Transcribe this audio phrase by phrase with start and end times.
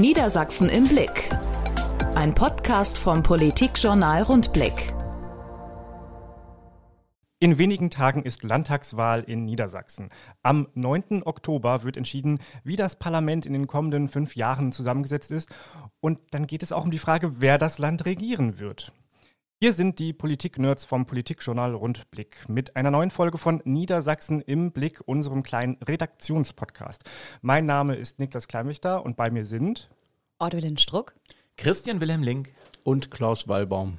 [0.00, 1.30] Niedersachsen im Blick.
[2.16, 4.92] Ein Podcast vom Politikjournal Rundblick.
[7.38, 10.08] In wenigen Tagen ist Landtagswahl in Niedersachsen.
[10.42, 11.22] Am 9.
[11.24, 15.54] Oktober wird entschieden, wie das Parlament in den kommenden fünf Jahren zusammengesetzt ist.
[16.00, 18.92] Und dann geht es auch um die Frage, wer das Land regieren wird.
[19.60, 25.00] Hier sind die Politik-Nerds vom Politikjournal Rundblick mit einer neuen Folge von Niedersachsen im Blick,
[25.06, 27.04] unserem kleinen Redaktionspodcast.
[27.40, 29.88] Mein Name ist Niklas Kleinwichter und bei mir sind
[30.38, 31.14] Ordwillen Struck,
[31.56, 33.98] Christian Wilhelm Link und Klaus Wallbaum.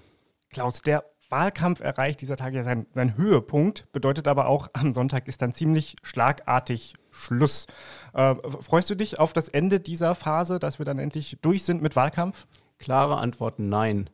[0.50, 5.28] Klaus, der Wahlkampf erreicht dieser Tage ja seinen, seinen Höhepunkt, bedeutet aber auch, am Sonntag
[5.28, 7.66] ist dann ziemlich schlagartig Schluss.
[8.14, 11.82] Äh, freust du dich auf das Ende dieser Phase, dass wir dann endlich durch sind
[11.82, 12.46] mit Wahlkampf?
[12.78, 14.10] Klare Antwort nein.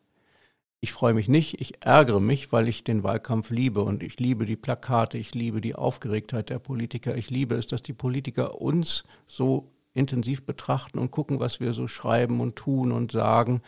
[0.84, 4.48] Ich freue mich nicht, ich ärgere mich, weil ich den Wahlkampf liebe und ich liebe
[4.48, 9.04] die Plakate, ich liebe die Aufgeregtheit der Politiker, ich liebe es, dass die Politiker uns
[9.28, 13.62] so intensiv betrachten und gucken, was wir so schreiben und tun und sagen,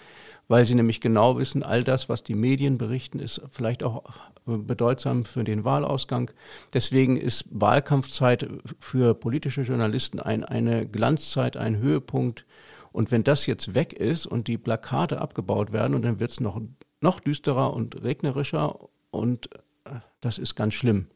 [0.48, 4.04] weil sie nämlich genau wissen, all das, was die Medien berichten, ist vielleicht auch
[4.46, 6.32] bedeutsam für den Wahlausgang.
[6.74, 8.50] Deswegen ist Wahlkampfzeit
[8.80, 12.44] für politische Journalisten ein, eine Glanzzeit, ein Höhepunkt.
[12.92, 16.40] Und wenn das jetzt weg ist und die Plakate abgebaut werden und dann wird es
[16.40, 16.60] noch
[17.04, 18.80] noch düsterer und regnerischer
[19.12, 19.54] und
[19.86, 21.08] äh, das ist ganz schlimm.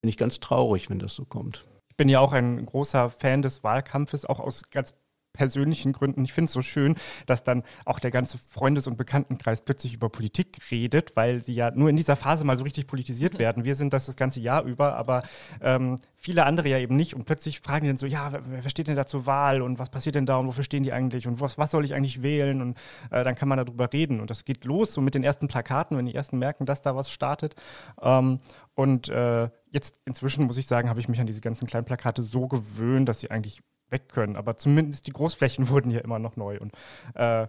[0.00, 1.66] Bin ich ganz traurig, wenn das so kommt.
[1.88, 4.94] Ich bin ja auch ein großer Fan des Wahlkampfes, auch aus ganz
[5.38, 6.24] persönlichen Gründen.
[6.24, 10.10] Ich finde es so schön, dass dann auch der ganze Freundes- und Bekanntenkreis plötzlich über
[10.10, 13.38] Politik redet, weil sie ja nur in dieser Phase mal so richtig politisiert mhm.
[13.38, 13.64] werden.
[13.64, 15.22] Wir sind das das ganze Jahr über, aber
[15.62, 17.14] ähm, viele andere ja eben nicht.
[17.14, 19.90] Und plötzlich fragen die dann so, ja, wer steht denn da zur Wahl und was
[19.90, 22.60] passiert denn da und wofür stehen die eigentlich und was, was soll ich eigentlich wählen?
[22.60, 22.76] Und
[23.10, 24.20] äh, dann kann man darüber reden.
[24.20, 26.96] Und das geht los so mit den ersten Plakaten, wenn die ersten merken, dass da
[26.96, 27.54] was startet.
[28.02, 28.38] Ähm,
[28.74, 32.22] und äh, jetzt inzwischen, muss ich sagen, habe ich mich an diese ganzen kleinen Plakate
[32.22, 34.36] so gewöhnt, dass sie eigentlich weg können.
[34.36, 36.72] Aber zumindest die Großflächen wurden hier immer noch neu und
[37.14, 37.46] äh,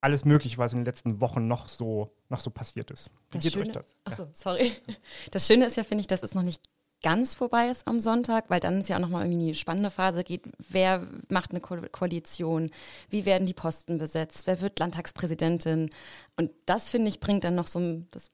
[0.00, 3.10] alles mögliche, was in den letzten Wochen noch so, noch so passiert ist.
[3.30, 3.96] Wie das geht Schöne, euch das?
[4.04, 4.28] Achso, ja.
[4.32, 4.72] sorry.
[5.30, 6.62] Das Schöne ist ja, finde ich, dass es noch nicht
[7.02, 10.24] ganz vorbei ist am Sonntag, weil dann ist ja auch nochmal irgendwie eine spannende Phase
[10.24, 12.70] geht, wer macht eine Ko Koalition,
[13.08, 15.90] wie werden die Posten besetzt, wer wird Landtagspräsidentin
[16.36, 18.32] und das, finde ich, bringt dann noch so ein, das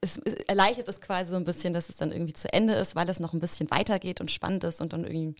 [0.00, 2.96] es, es erleichtert es quasi so ein bisschen, dass es dann irgendwie zu Ende ist,
[2.96, 5.36] weil es noch ein bisschen weitergeht und spannend ist und dann irgendwie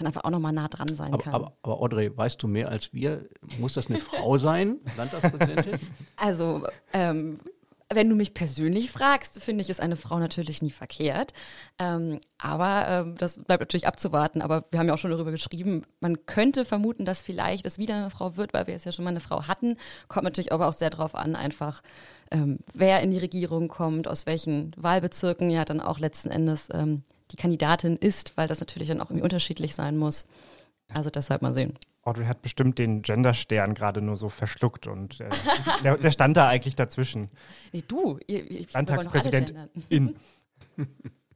[0.00, 1.34] man einfach auch nochmal nah dran sein aber, kann.
[1.34, 3.26] Aber, aber, Audrey, weißt du mehr als wir?
[3.58, 5.78] Muss das eine Frau sein, Landtagspräsidentin?
[6.16, 7.40] Also, ähm,
[7.92, 11.32] wenn du mich persönlich fragst, finde ich es eine Frau natürlich nie verkehrt.
[11.78, 14.42] Ähm, aber ähm, das bleibt natürlich abzuwarten.
[14.42, 17.96] Aber wir haben ja auch schon darüber geschrieben, man könnte vermuten, dass vielleicht es wieder
[17.96, 19.76] eine Frau wird, weil wir jetzt ja schon mal eine Frau hatten.
[20.06, 21.82] Kommt natürlich aber auch sehr darauf an, einfach
[22.30, 27.02] ähm, wer in die Regierung kommt, aus welchen Wahlbezirken ja dann auch letzten Endes ähm,
[27.30, 30.26] die Kandidatin ist, weil das natürlich dann auch irgendwie unterschiedlich sein muss.
[30.92, 31.78] Also deshalb mal sehen.
[32.02, 35.28] Audrey hat bestimmt den Genderstern gerade nur so verschluckt und äh,
[35.84, 37.30] der, der, stand da eigentlich dazwischen.
[37.72, 39.68] Nee, du, ihr, ich, Landtagspräsidentin.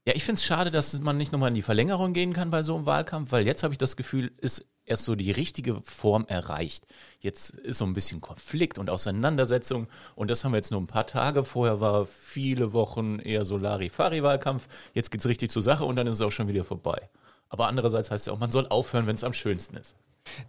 [0.06, 2.62] Ja, ich finde es schade, dass man nicht nochmal in die Verlängerung gehen kann bei
[2.62, 6.26] so einem Wahlkampf, weil jetzt habe ich das Gefühl, ist erst so die richtige Form
[6.28, 6.86] erreicht.
[7.20, 10.86] Jetzt ist so ein bisschen Konflikt und Auseinandersetzung und das haben wir jetzt nur ein
[10.86, 11.44] paar Tage.
[11.44, 14.68] Vorher war viele Wochen eher so Larifari-Wahlkampf.
[14.92, 17.08] Jetzt geht es richtig zur Sache und dann ist es auch schon wieder vorbei.
[17.48, 19.96] Aber andererseits heißt es ja auch, man soll aufhören, wenn es am schönsten ist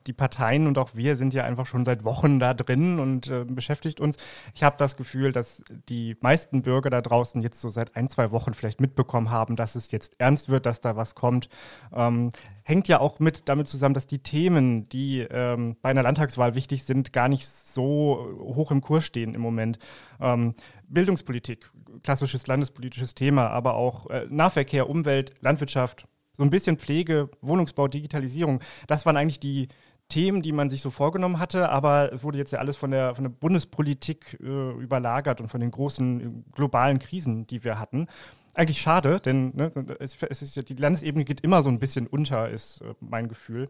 [0.08, 3.46] die Parteien und auch wir sind ja einfach schon seit Wochen da drin und äh,
[3.46, 4.18] beschäftigt uns.
[4.54, 8.32] Ich habe das Gefühl, dass die meisten Bürger da draußen jetzt so seit ein, zwei
[8.32, 11.50] Wochen vielleicht mitbekommen haben, dass es jetzt ernst wird, dass da was kommt.
[11.94, 12.32] Ähm,
[12.64, 16.84] hängt ja auch mit damit zusammen, dass die Themen, die ähm, bei einer Landtagswahl wichtig
[16.84, 19.80] sind, gar nicht so hoch im Kurs stehen im Moment.
[20.20, 20.54] Ähm,
[20.88, 21.70] Bildungspolitik,
[22.04, 26.06] klassisches landespolitisches Thema, aber auch äh, Nahverkehr, Umwelt, Landwirtschaft,
[26.36, 28.62] so ein bisschen Pflege, Wohnungsbau, Digitalisierung.
[28.88, 29.68] Das waren eigentlich die
[30.08, 33.16] Themen, die man sich so vorgenommen hatte, aber es wurde jetzt ja alles von der,
[33.16, 38.08] von der Bundespolitik äh, überlagert und von den großen äh, globalen Krisen, die wir hatten.
[38.54, 42.06] Eigentlich schade, denn ne, es, es, ist ja, die Landesebene geht immer so ein bisschen
[42.06, 43.68] unter, ist äh, mein Gefühl.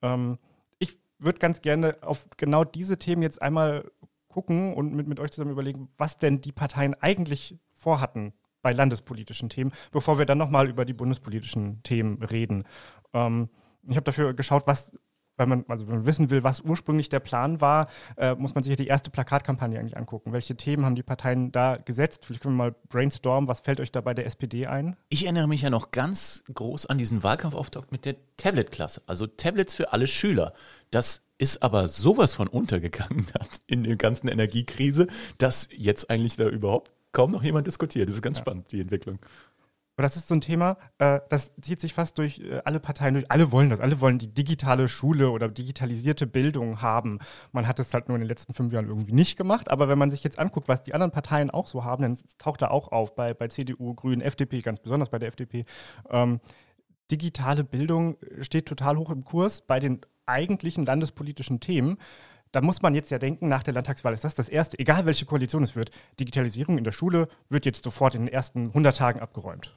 [0.00, 0.38] Ähm,
[0.78, 3.90] ich würde ganz gerne auf genau diese Themen jetzt einmal
[4.28, 8.32] gucken und mit, mit euch zusammen überlegen, was denn die Parteien eigentlich vorhatten
[8.66, 12.64] bei landespolitischen Themen, bevor wir dann nochmal über die bundespolitischen Themen reden.
[13.14, 13.48] Ähm,
[13.88, 14.90] ich habe dafür geschaut, was,
[15.36, 17.86] weil man, also wenn man wissen will, was ursprünglich der Plan war,
[18.16, 20.32] äh, muss man sich ja die erste Plakatkampagne eigentlich angucken.
[20.32, 22.24] Welche Themen haben die Parteien da gesetzt?
[22.26, 23.46] Vielleicht können wir mal brainstormen.
[23.46, 24.96] Was fällt euch da bei der SPD ein?
[25.10, 29.02] Ich erinnere mich ja noch ganz groß an diesen Wahlkampfauftakt mit der Tablet-Klasse.
[29.06, 30.54] Also Tablets für alle Schüler.
[30.90, 33.28] Das ist aber sowas von untergegangen
[33.68, 35.06] in der ganzen Energiekrise,
[35.38, 38.10] dass jetzt eigentlich da überhaupt kaum noch jemand diskutiert.
[38.10, 38.42] Das ist ganz ja.
[38.42, 39.18] spannend, die Entwicklung.
[39.98, 43.14] Und das ist so ein Thema, äh, das zieht sich fast durch äh, alle Parteien
[43.14, 43.30] durch.
[43.30, 43.80] Alle wollen das.
[43.80, 47.20] Alle wollen die digitale Schule oder digitalisierte Bildung haben.
[47.52, 49.70] Man hat es halt nur in den letzten fünf Jahren irgendwie nicht gemacht.
[49.70, 52.60] Aber wenn man sich jetzt anguckt, was die anderen Parteien auch so haben, dann taucht
[52.60, 53.14] da auch auf.
[53.14, 55.64] Bei, bei CDU, Grünen, FDP, ganz besonders bei der FDP.
[56.10, 56.40] Ähm,
[57.10, 61.96] digitale Bildung steht total hoch im Kurs bei den eigentlichen landespolitischen Themen
[62.56, 65.26] da muss man jetzt ja denken, nach der Landtagswahl ist das das Erste, egal welche
[65.26, 69.20] Koalition es wird, Digitalisierung in der Schule wird jetzt sofort in den ersten 100 Tagen
[69.20, 69.74] abgeräumt.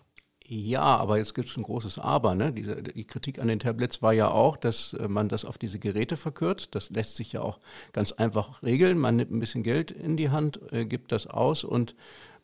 [0.47, 2.35] Ja, aber jetzt gibt es ein großes Aber.
[2.35, 2.53] Ne?
[2.53, 5.77] Die, die, Kritik an den Tablets war ja auch, dass äh, man das auf diese
[5.77, 6.73] Geräte verkürzt.
[6.73, 7.59] Das lässt sich ja auch
[7.91, 8.97] ganz einfach regeln.
[8.97, 11.95] Man nimmt ein bisschen Geld in die Hand, äh, gibt das aus und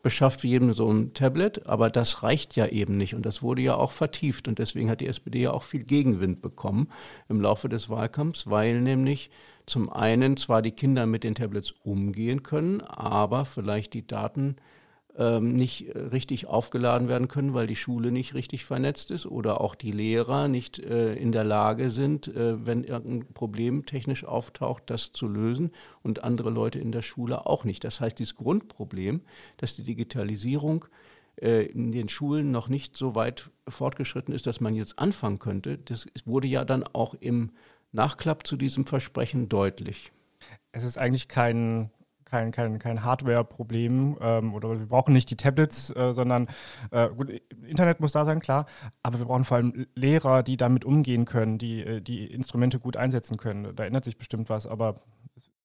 [0.02, 1.66] beschafft jedem so ein Tablet.
[1.66, 3.14] Aber das reicht ja eben nicht.
[3.14, 4.48] Und das wurde ja auch vertieft.
[4.48, 6.90] Und deswegen hat die SPD ja auch viel Gegenwind bekommen
[7.30, 9.30] im Laufe des Wahlkampfs, weil nämlich
[9.66, 14.56] zum einen zwar die Kinder mit den Tablets umgehen können, aber vielleicht die Daten
[15.18, 19.60] ähm, nicht äh, richtig aufgeladen werden können, weil die Schule nicht richtig vernetzt ist oder
[19.60, 24.84] auch die Lehrer nicht äh, in der Lage sind, äh, wenn irgendein Problem technisch auftaucht,
[24.86, 25.72] das zu lösen
[26.02, 27.82] und andere Leute in der Schule auch nicht.
[27.82, 29.22] Das heißt, dieses Grundproblem,
[29.56, 30.84] dass die Digitalisierung
[31.40, 35.78] äh, in den Schulen noch nicht so weit fortgeschritten ist, dass man jetzt anfangen könnte,
[35.78, 37.52] das wurde ja dann auch im
[37.96, 40.12] Nachklapp zu diesem Versprechen deutlich.
[40.70, 41.90] Es ist eigentlich kein
[42.26, 46.48] kein, kein, kein Hardware-Problem ähm, oder wir brauchen nicht die Tablets, äh, sondern
[46.90, 47.30] äh, gut,
[47.64, 48.66] Internet muss da sein, klar,
[49.02, 52.96] aber wir brauchen vor allem Lehrer, die damit umgehen können, die äh, die Instrumente gut
[52.96, 53.74] einsetzen können.
[53.76, 54.96] Da ändert sich bestimmt was, aber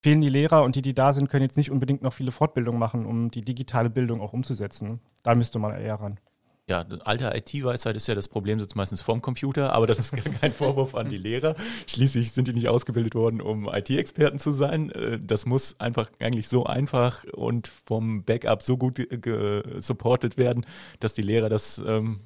[0.04, 2.80] fehlen die Lehrer und die, die da sind, können jetzt nicht unbedingt noch viele Fortbildungen
[2.80, 5.02] machen, um die digitale Bildung auch umzusetzen.
[5.24, 6.20] Da müsste man eher ran
[6.68, 10.54] ja, alte IT-Weisheit ist ja, das Problem sitzt meistens vorm Computer, aber das ist kein
[10.54, 11.56] Vorwurf an die Lehrer.
[11.88, 14.90] Schließlich sind die nicht ausgebildet worden, um IT-Experten zu sein.
[14.92, 19.02] Äh, das muss einfach eigentlich so einfach und vom Backup so gut
[19.80, 20.66] supported werden,
[21.00, 22.22] dass die Lehrer das ähm,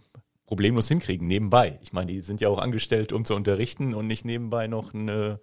[0.45, 1.79] problemlos hinkriegen, nebenbei.
[1.81, 5.39] Ich meine, die sind ja auch angestellt, um zu unterrichten und nicht nebenbei noch eine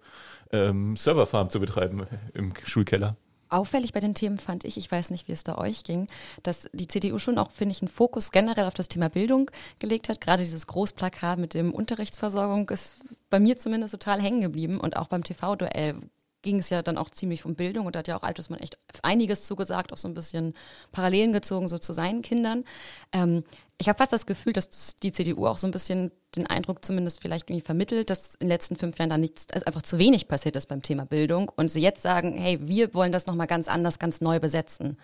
[0.51, 3.17] ähm, Serverfarm zu betreiben im Schulkeller.
[3.53, 6.07] Auffällig bei den Themen fand ich, ich weiß nicht, wie es da euch ging,
[6.41, 10.09] dass die CDU schon auch, finde ich, einen Fokus generell auf das Thema Bildung gelegt
[10.09, 10.21] hat.
[10.21, 15.07] Gerade dieses Großplakat mit dem Unterrichtsversorgung ist bei mir zumindest total hängen geblieben und auch
[15.07, 15.95] beim TV-Duell
[16.43, 18.77] ging es ja dann auch ziemlich um Bildung und da hat ja auch Altosmann echt
[19.01, 20.53] einiges zugesagt, auch so ein bisschen
[20.91, 22.65] Parallelen gezogen so zu seinen Kindern.
[23.11, 23.43] Ähm,
[23.77, 27.21] ich habe fast das Gefühl, dass die CDU auch so ein bisschen den Eindruck zumindest
[27.21, 30.27] vielleicht irgendwie vermittelt, dass in den letzten fünf Jahren da nichts, also einfach zu wenig
[30.27, 33.67] passiert ist beim Thema Bildung und sie jetzt sagen, hey, wir wollen das nochmal ganz
[33.67, 34.97] anders, ganz neu besetzen.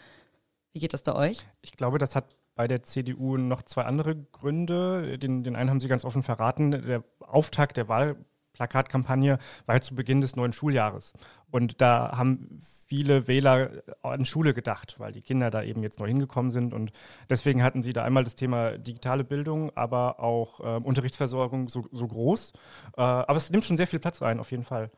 [0.74, 1.46] Wie geht das da euch?
[1.62, 5.18] Ich glaube, das hat bei der CDU noch zwei andere Gründe.
[5.18, 6.72] Den, den einen haben Sie ganz offen verraten.
[6.72, 11.14] Der Auftakt der Wahlplakatkampagne war ja zu Beginn des neuen Schuljahres.
[11.50, 16.08] Und da haben viele Wähler an Schule gedacht, weil die Kinder da eben jetzt neu
[16.08, 16.74] hingekommen sind.
[16.74, 16.92] Und
[17.30, 22.08] deswegen hatten sie da einmal das Thema digitale Bildung, aber auch äh, Unterrichtsversorgung so, so
[22.08, 22.52] groß.
[22.98, 24.90] Äh, aber es nimmt schon sehr viel Platz ein, auf jeden Fall.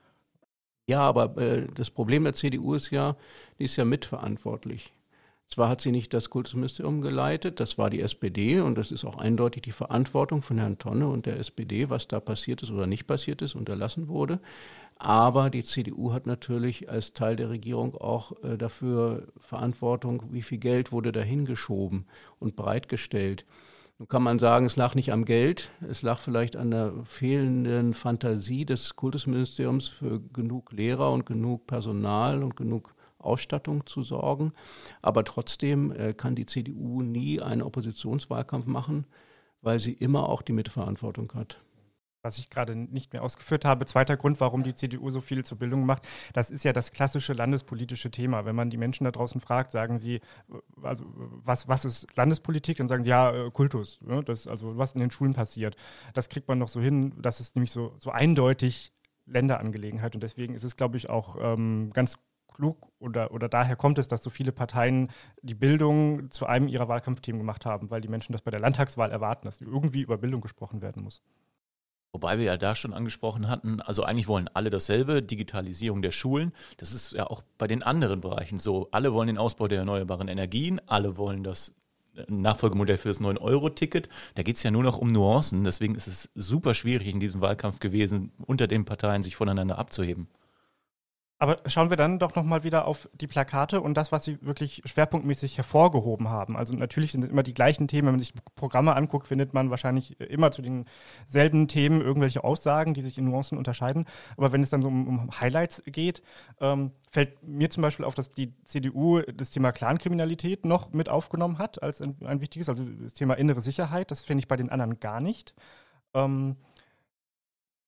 [0.88, 3.18] Ja, aber äh, das Problem der CDU ist ja,
[3.60, 4.94] die ist ja mitverantwortlich.
[5.54, 9.18] Zwar hat sie nicht das Kultusministerium geleitet, das war die SPD und das ist auch
[9.18, 13.06] eindeutig die Verantwortung von Herrn Tonne und der SPD, was da passiert ist oder nicht
[13.06, 14.40] passiert ist, unterlassen wurde.
[14.96, 20.60] Aber die CDU hat natürlich als Teil der Regierung auch äh, dafür Verantwortung, wie viel
[20.60, 22.06] Geld wurde dahin geschoben
[22.40, 23.46] und bereitgestellt.
[24.00, 27.94] Nun kann man sagen, es lag nicht am Geld, es lag vielleicht an der fehlenden
[27.94, 34.54] Fantasie des Kultusministeriums für genug Lehrer und genug Personal und genug Ausstattung zu sorgen.
[35.02, 39.06] Aber trotzdem äh, kann die CDU nie einen Oppositionswahlkampf machen,
[39.62, 41.62] weil sie immer auch die Mitverantwortung hat
[42.24, 43.86] was ich gerade nicht mehr ausgeführt habe.
[43.86, 47.34] Zweiter Grund, warum die CDU so viel zur Bildung macht, das ist ja das klassische
[47.34, 48.46] landespolitische Thema.
[48.46, 50.22] Wenn man die Menschen da draußen fragt, sagen sie, äh,
[50.84, 52.78] also was, was ist Landespolitik?
[52.78, 54.24] Dann sagen sie, ja, äh, Kultus, ne?
[54.24, 55.76] das, also was in den Schulen passiert.
[56.14, 58.94] Das kriegt man noch so hin, das ist nämlich so, so eindeutig
[59.26, 62.18] Länderangelegenheit und deswegen ist es, glaube ich, auch ähm, ganz
[62.52, 65.10] klug oder, oder daher kommt es, dass so viele Parteien
[65.42, 69.12] die Bildung zu einem ihrer Wahlkampfthemen gemacht haben, weil die Menschen das bei der Landtagswahl
[69.12, 71.22] erwarten, dass irgendwie über Bildung gesprochen werden muss.
[72.14, 76.52] Wobei wir ja da schon angesprochen hatten, also eigentlich wollen alle dasselbe, Digitalisierung der Schulen.
[76.78, 78.90] Das ist ja auch bei den anderen Bereichen so.
[78.92, 81.74] Alle wollen den Ausbau der erneuerbaren Energien, alle wollen das
[82.18, 84.10] äh, Nachfolgemodell für das 9-Euro-Ticket.
[84.36, 85.64] Da geht es ja nur noch um Nuancen.
[85.64, 90.28] Deswegen ist es super schwierig in diesem Wahlkampf gewesen, unter den Parteien sich voneinander abzuheben.
[91.42, 94.84] Aber schauen wir dann doch nochmal wieder auf die Plakate und das, was Sie wirklich
[94.86, 96.56] schwerpunktmäßig hervorgehoben haben.
[96.56, 98.06] Also natürlich sind es immer die gleichen Themen.
[98.06, 103.02] Wenn man sich Programme anguckt, findet man wahrscheinlich immer zu denselben Themen irgendwelche Aussagen, die
[103.02, 104.06] sich in Nuancen unterscheiden.
[104.38, 106.22] Aber wenn es dann so um, um Highlights geht,
[106.60, 111.58] ähm, fällt mir zum Beispiel auf, dass die CDU das Thema Clankriminalität noch mit aufgenommen
[111.58, 114.12] hat als ein, ein wichtiges, also das Thema innere Sicherheit.
[114.12, 115.56] Das finde ich bei den anderen gar nicht.
[116.14, 116.58] Ähm,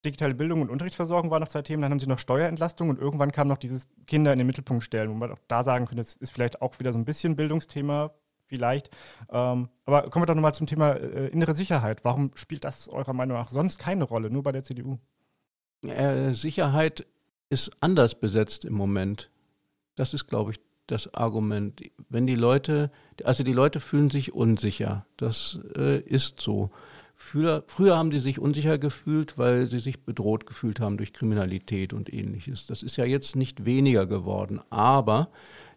[0.05, 3.31] digitale Bildung und Unterrichtsversorgung waren noch zwei Themen, dann haben sie noch Steuerentlastung und irgendwann
[3.31, 6.13] kam noch dieses Kinder in den Mittelpunkt stellen, wo man auch da sagen könnte, das
[6.15, 8.11] ist vielleicht auch wieder so ein bisschen Bildungsthema,
[8.47, 8.89] vielleicht.
[9.29, 12.03] Ähm, aber kommen wir doch nochmal zum Thema äh, innere Sicherheit.
[12.03, 14.99] Warum spielt das eurer Meinung nach sonst keine Rolle, nur bei der CDU?
[15.81, 17.05] Äh, Sicherheit
[17.49, 19.29] ist anders besetzt im Moment.
[19.95, 21.81] Das ist, glaube ich, das Argument.
[22.09, 22.91] Wenn die Leute,
[23.23, 25.05] also die Leute fühlen sich unsicher.
[25.17, 26.71] Das äh, ist so.
[27.23, 31.93] Früher, früher haben die sich unsicher gefühlt, weil sie sich bedroht gefühlt haben durch Kriminalität
[31.93, 32.67] und ähnliches.
[32.67, 35.29] Das ist ja jetzt nicht weniger geworden, aber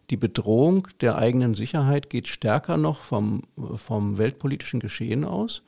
[0.09, 3.43] die Bedrohung der eigenen Sicherheit geht stärker noch vom,
[3.75, 5.63] vom weltpolitischen Geschehen aus,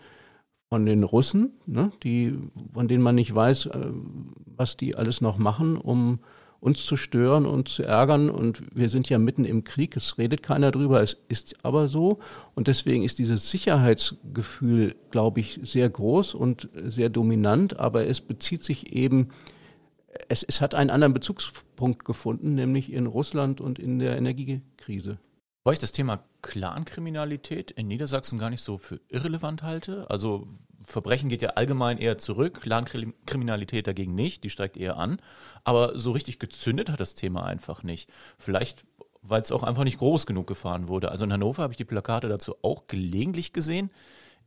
[0.69, 2.37] von den Russen, ne, die,
[2.73, 3.87] von denen man nicht weiß, äh,
[4.45, 6.19] was die alles noch machen, um
[6.59, 8.29] uns zu stören und zu ärgern.
[8.29, 12.19] Und wir sind ja mitten im Krieg, es redet keiner drüber, es ist aber so.
[12.55, 18.63] Und deswegen ist dieses Sicherheitsgefühl, glaube ich, sehr groß und sehr dominant, aber es bezieht
[18.63, 19.29] sich eben,
[20.27, 25.19] es, es hat einen anderen Bezugspunkt gefunden, nämlich in Russland und in der Energiekrise.
[25.63, 30.09] Weil ich das Thema Clankriminalität in Niedersachsen gar nicht so für irrelevant halte.
[30.09, 30.47] Also
[30.83, 35.17] Verbrechen geht ja allgemein eher zurück, Clankriminalität dagegen nicht, die steigt eher an.
[35.63, 38.11] Aber so richtig gezündet hat das Thema einfach nicht.
[38.37, 38.85] Vielleicht,
[39.21, 41.11] weil es auch einfach nicht groß genug gefahren wurde.
[41.11, 43.89] Also in Hannover habe ich die Plakate dazu auch gelegentlich gesehen.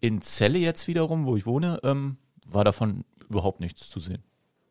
[0.01, 4.23] In Celle jetzt wiederum, wo ich wohne, ähm, war davon überhaupt nichts zu sehen.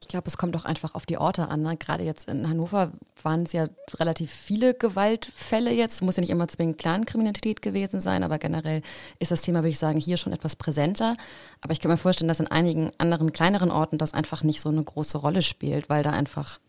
[0.02, 1.62] Ich glaube, es kommt auch einfach auf die Orte an.
[1.62, 1.78] Ne?
[1.78, 2.92] Gerade jetzt in Hannover
[3.22, 6.02] waren es ja relativ viele Gewaltfälle jetzt.
[6.02, 8.82] Muss ja nicht immer zwingend Clankriminalität gewesen sein, aber generell
[9.20, 11.16] ist das Thema, würde ich sagen, hier schon etwas präsenter.
[11.62, 14.70] Aber ich kann mir vorstellen, dass in einigen anderen kleineren Orten das einfach nicht so
[14.70, 16.60] eine große Rolle spielt, weil da einfach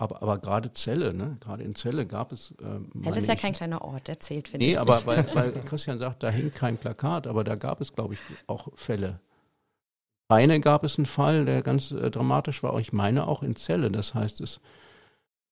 [0.00, 1.36] aber, aber gerade Celle, ne?
[1.40, 2.52] gerade in Celle gab es.
[2.60, 4.76] Äh, Celle ist ja ich, kein kleiner Ort, der zählt, finde nee, ich.
[4.76, 8.14] Nee, aber weil, weil Christian sagt, da hing kein Plakat, aber da gab es, glaube
[8.14, 9.18] ich, auch Fälle.
[10.28, 12.78] Eine gab es einen Fall, der ganz äh, dramatisch war.
[12.78, 13.90] Ich meine auch in Celle.
[13.90, 14.60] Das heißt, es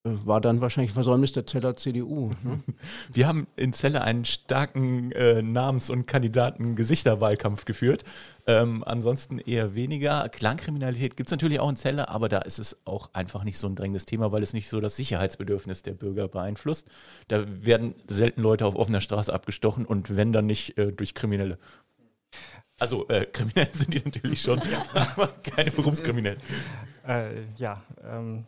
[0.05, 2.31] äh, war dann wahrscheinlich Versäumnis der Zeller CDU.
[2.45, 2.61] Ne?
[3.13, 8.05] Wir haben in Celle einen starken äh, Namens- und Kandidaten-Gesichterwahlkampf geführt.
[8.47, 10.29] Ähm, ansonsten eher weniger.
[10.29, 13.69] Clankriminalität gibt es natürlich auch in Celle, aber da ist es auch einfach nicht so
[13.69, 16.87] ein drängendes Thema, weil es nicht so das Sicherheitsbedürfnis der Bürger beeinflusst.
[17.29, 21.59] Da werden selten Leute auf offener Straße abgestochen und wenn dann nicht äh, durch Kriminelle.
[22.79, 24.61] Also äh, kriminell sind die natürlich schon,
[24.95, 26.41] aber keine Berufskriminellen.
[27.07, 28.45] Äh, ja, ähm,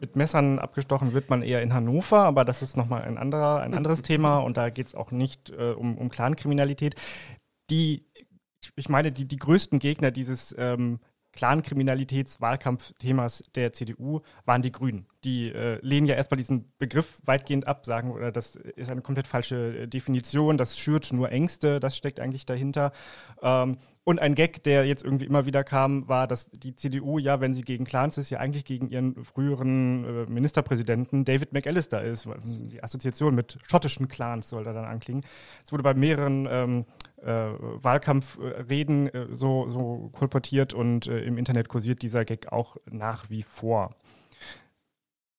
[0.00, 3.74] mit Messern abgestochen wird man eher in Hannover, aber das ist nochmal ein, anderer, ein
[3.74, 6.96] anderes Thema und da geht es auch nicht äh, um, um Clankriminalität.
[7.70, 8.06] Die,
[8.74, 10.98] ich meine, die, die größten Gegner dieses ähm,
[11.40, 15.06] Clan-Kriminalitäts-Wahlkampfthemas der CDU waren die Grünen.
[15.24, 19.26] Die äh, lehnen ja erstmal diesen Begriff weitgehend ab, sagen, oder das ist eine komplett
[19.26, 22.92] falsche äh, Definition, das schürt nur Ängste, das steckt eigentlich dahinter.
[23.42, 27.40] Ähm, und ein Gag, der jetzt irgendwie immer wieder kam, war, dass die CDU ja,
[27.40, 32.28] wenn sie gegen Clans ist, ja eigentlich gegen ihren früheren äh, Ministerpräsidenten David McAllister ist.
[32.44, 35.24] Die Assoziation mit schottischen Clans soll da dann anklingen.
[35.64, 36.84] Es wurde bei mehreren ähm,
[37.22, 43.30] äh, Wahlkampfreden äh, so, so kolportiert und äh, im Internet kursiert dieser Gag auch nach
[43.30, 43.94] wie vor.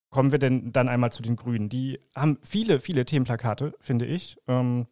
[0.10, 1.70] Kommen wir denn dann einmal zu den Grünen.
[1.70, 4.38] Die haben viele, viele Themenplakate, finde ich.
[4.48, 4.88] Ähm,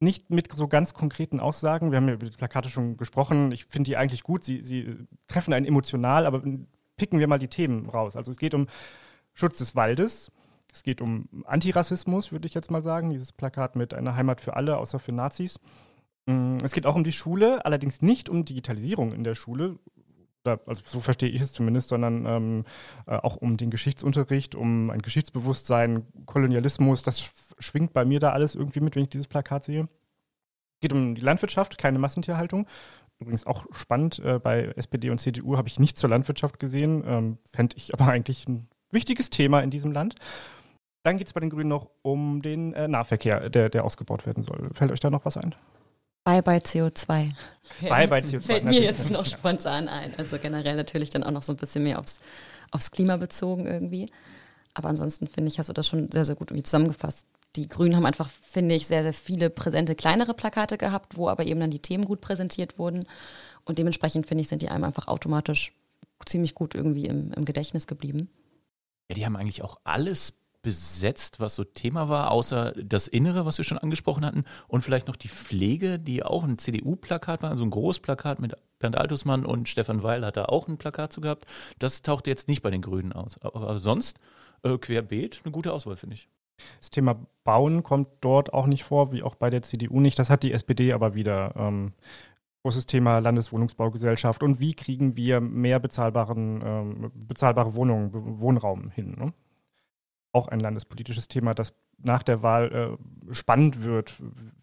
[0.00, 1.92] nicht mit so ganz konkreten Aussagen.
[1.92, 3.52] Wir haben ja über die Plakate schon gesprochen.
[3.52, 4.42] Ich finde die eigentlich gut.
[4.42, 4.96] Sie, sie
[5.28, 6.42] treffen einen emotional, aber
[6.96, 8.16] picken wir mal die Themen raus.
[8.16, 8.66] Also es geht um
[9.32, 10.32] Schutz des Waldes.
[10.72, 13.10] Es geht um Antirassismus, würde ich jetzt mal sagen.
[13.10, 15.60] Dieses Plakat mit einer Heimat für alle, außer für Nazis.
[16.26, 19.78] Mm, es geht auch um die Schule, allerdings nicht um Digitalisierung in der Schule.
[20.44, 22.64] Also so verstehe ich es zumindest, sondern ähm,
[23.06, 27.02] äh, auch um den Geschichtsunterricht, um ein Geschichtsbewusstsein, Kolonialismus.
[27.02, 29.82] Das schwingt bei mir da alles irgendwie mit, wenn ich dieses Plakat sehe.
[29.82, 32.66] Es Geht um die Landwirtschaft, keine Massentierhaltung.
[33.20, 37.04] Übrigens auch spannend, äh, bei SPD und CDU habe ich nichts zur Landwirtschaft gesehen.
[37.06, 40.16] Ähm, Fände ich aber eigentlich ein wichtiges Thema in diesem Land.
[41.04, 44.42] Dann geht es bei den Grünen noch um den äh, Nahverkehr, der, der ausgebaut werden
[44.42, 44.70] soll.
[44.74, 45.54] Fällt euch da noch was ein?
[46.24, 47.32] Bye bye CO2.
[47.80, 48.40] Bye bye CO2.
[48.40, 50.14] Fällt mir jetzt noch spontan ein.
[50.16, 52.20] Also generell natürlich dann auch noch so ein bisschen mehr aufs,
[52.70, 54.10] aufs Klima bezogen irgendwie.
[54.74, 57.26] Aber ansonsten finde ich, hast du das schon sehr, sehr gut irgendwie zusammengefasst.
[57.56, 61.44] Die Grünen haben einfach, finde ich, sehr, sehr viele präsente kleinere Plakate gehabt, wo aber
[61.44, 63.04] eben dann die Themen gut präsentiert wurden.
[63.64, 65.72] Und dementsprechend, finde ich, sind die einem einfach automatisch
[66.24, 68.30] ziemlich gut irgendwie im, im Gedächtnis geblieben.
[69.08, 73.58] Ja, die haben eigentlich auch alles besetzt, was so Thema war, außer das Innere, was
[73.58, 77.64] wir schon angesprochen hatten, und vielleicht noch die Pflege, die auch ein CDU-Plakat war, also
[77.64, 81.46] ein Großplakat mit Bernd Altusmann und Stefan Weil hat da auch ein Plakat zu gehabt.
[81.78, 83.38] Das tauchte jetzt nicht bei den Grünen aus.
[83.42, 84.18] Aber sonst
[84.62, 86.28] äh, querbeet eine gute Auswahl, finde ich.
[86.78, 90.18] Das Thema Bauen kommt dort auch nicht vor, wie auch bei der CDU nicht.
[90.18, 91.54] Das hat die SPD aber wieder.
[91.56, 91.92] Ähm,
[92.62, 99.16] großes Thema Landeswohnungsbaugesellschaft und wie kriegen wir mehr bezahlbaren, ähm, bezahlbare Wohnungen, Wohnraum hin.
[99.18, 99.32] Ne?
[100.32, 101.74] Auch ein landespolitisches Thema, das
[102.04, 102.98] nach der Wahl
[103.30, 104.14] äh, spannend wird.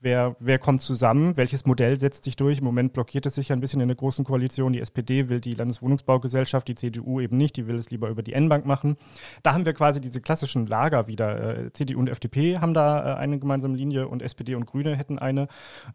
[0.01, 1.38] Wer, wer kommt zusammen?
[1.38, 2.59] Welches Modell setzt sich durch?
[2.59, 4.73] Im Moment blockiert es sich ein bisschen in der großen Koalition.
[4.73, 7.55] Die SPD will die Landeswohnungsbaugesellschaft, die CDU eben nicht.
[7.55, 8.97] Die will es lieber über die N-Bank machen.
[9.43, 11.57] Da haben wir quasi diese klassischen Lager wieder.
[11.57, 15.19] Äh, CDU und FDP haben da äh, eine gemeinsame Linie und SPD und Grüne hätten
[15.19, 15.47] eine.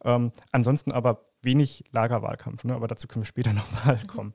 [0.04, 2.64] Ähm, ansonsten aber wenig Lagerwahlkampf.
[2.64, 2.74] Ne?
[2.74, 4.34] Aber dazu können wir später nochmal kommen.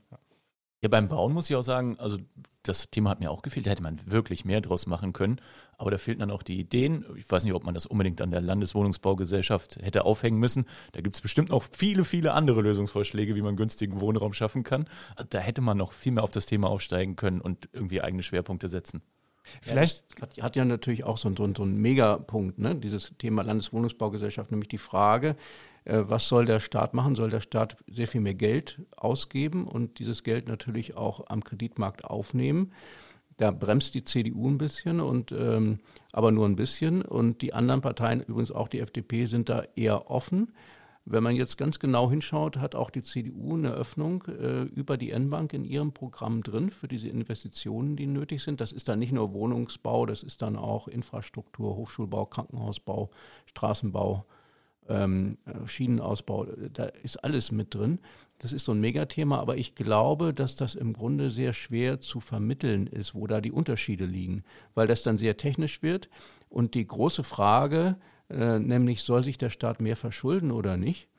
[0.81, 0.89] Ja.
[0.89, 2.17] Beim Bauen muss ich auch sagen, also
[2.63, 3.65] das Thema hat mir auch gefehlt.
[3.65, 5.41] Da hätte man wirklich mehr draus machen können.
[5.77, 7.05] Aber da fehlten dann auch die Ideen.
[7.17, 10.65] Ich weiß nicht, ob man das unbedingt an der Landeswohnungsbaugesellschaft hätte aufhängen müssen.
[10.91, 14.88] Da gibt es bestimmt noch viele, viele andere Lösungsvorschläge, wie man günstigen Wohnraum schaffen kann.
[15.15, 18.24] Also da hätte man noch viel mehr auf das Thema aufsteigen können und irgendwie eigene
[18.24, 19.01] Schwerpunkte setzen.
[19.62, 22.75] Vielleicht ja, hat, hat, ja natürlich auch so, ein, so einen Megapunkt, ne?
[22.75, 25.36] dieses Thema Landeswohnungsbaugesellschaft, nämlich die Frage, äh,
[25.86, 27.15] was soll der Staat machen?
[27.15, 32.05] Soll der Staat sehr viel mehr Geld ausgeben und dieses Geld natürlich auch am Kreditmarkt
[32.05, 32.71] aufnehmen?
[33.38, 35.79] Da bremst die CDU ein bisschen und ähm,
[36.12, 37.01] aber nur ein bisschen.
[37.01, 40.51] Und die anderen Parteien, übrigens auch die FDP, sind da eher offen.
[41.05, 45.12] Wenn man jetzt ganz genau hinschaut, hat auch die CDU eine Öffnung äh, über die
[45.12, 48.62] N-Bank in ihrem Programm drin für diese Investitionen, die nötig sind.
[48.62, 53.09] Das ist dann nicht nur Wohnungsbau, das ist dann auch Infrastruktur, Hochschulbau, Krankenhausbau,
[53.48, 54.25] Straßenbau,
[54.89, 58.00] ähm, Schienenausbau, da ist alles mit drin.
[58.39, 62.19] Das ist so ein Megathema, aber ich glaube, dass das im Grunde sehr schwer zu
[62.19, 64.43] vermitteln ist, wo da die Unterschiede liegen,
[64.75, 66.10] weil das dann sehr technisch wird.
[66.50, 67.98] Und die große Frage,
[68.29, 71.10] äh, nämlich soll sich der Staat mehr verschulden oder nicht,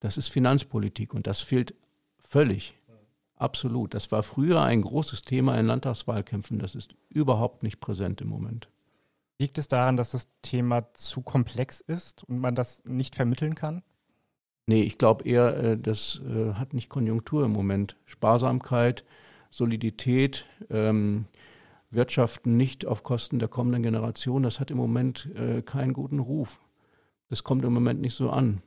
[0.00, 1.74] das ist Finanzpolitik und das fehlt
[2.18, 2.74] völlig.
[3.36, 3.94] Absolut.
[3.94, 6.58] Das war früher ein großes Thema in Landtagswahlkämpfen.
[6.58, 8.68] Das ist überhaupt nicht präsent im Moment.
[9.38, 13.82] Liegt es daran, dass das Thema zu komplex ist und man das nicht vermitteln kann?
[14.66, 17.96] Nee, ich glaube eher, äh, das äh, hat nicht Konjunktur im Moment.
[18.04, 19.04] Sparsamkeit,
[19.50, 21.26] Solidität, ähm,
[21.90, 26.60] Wirtschaften nicht auf Kosten der kommenden Generation, das hat im Moment äh, keinen guten Ruf.
[27.30, 28.60] Das kommt im Moment nicht so an.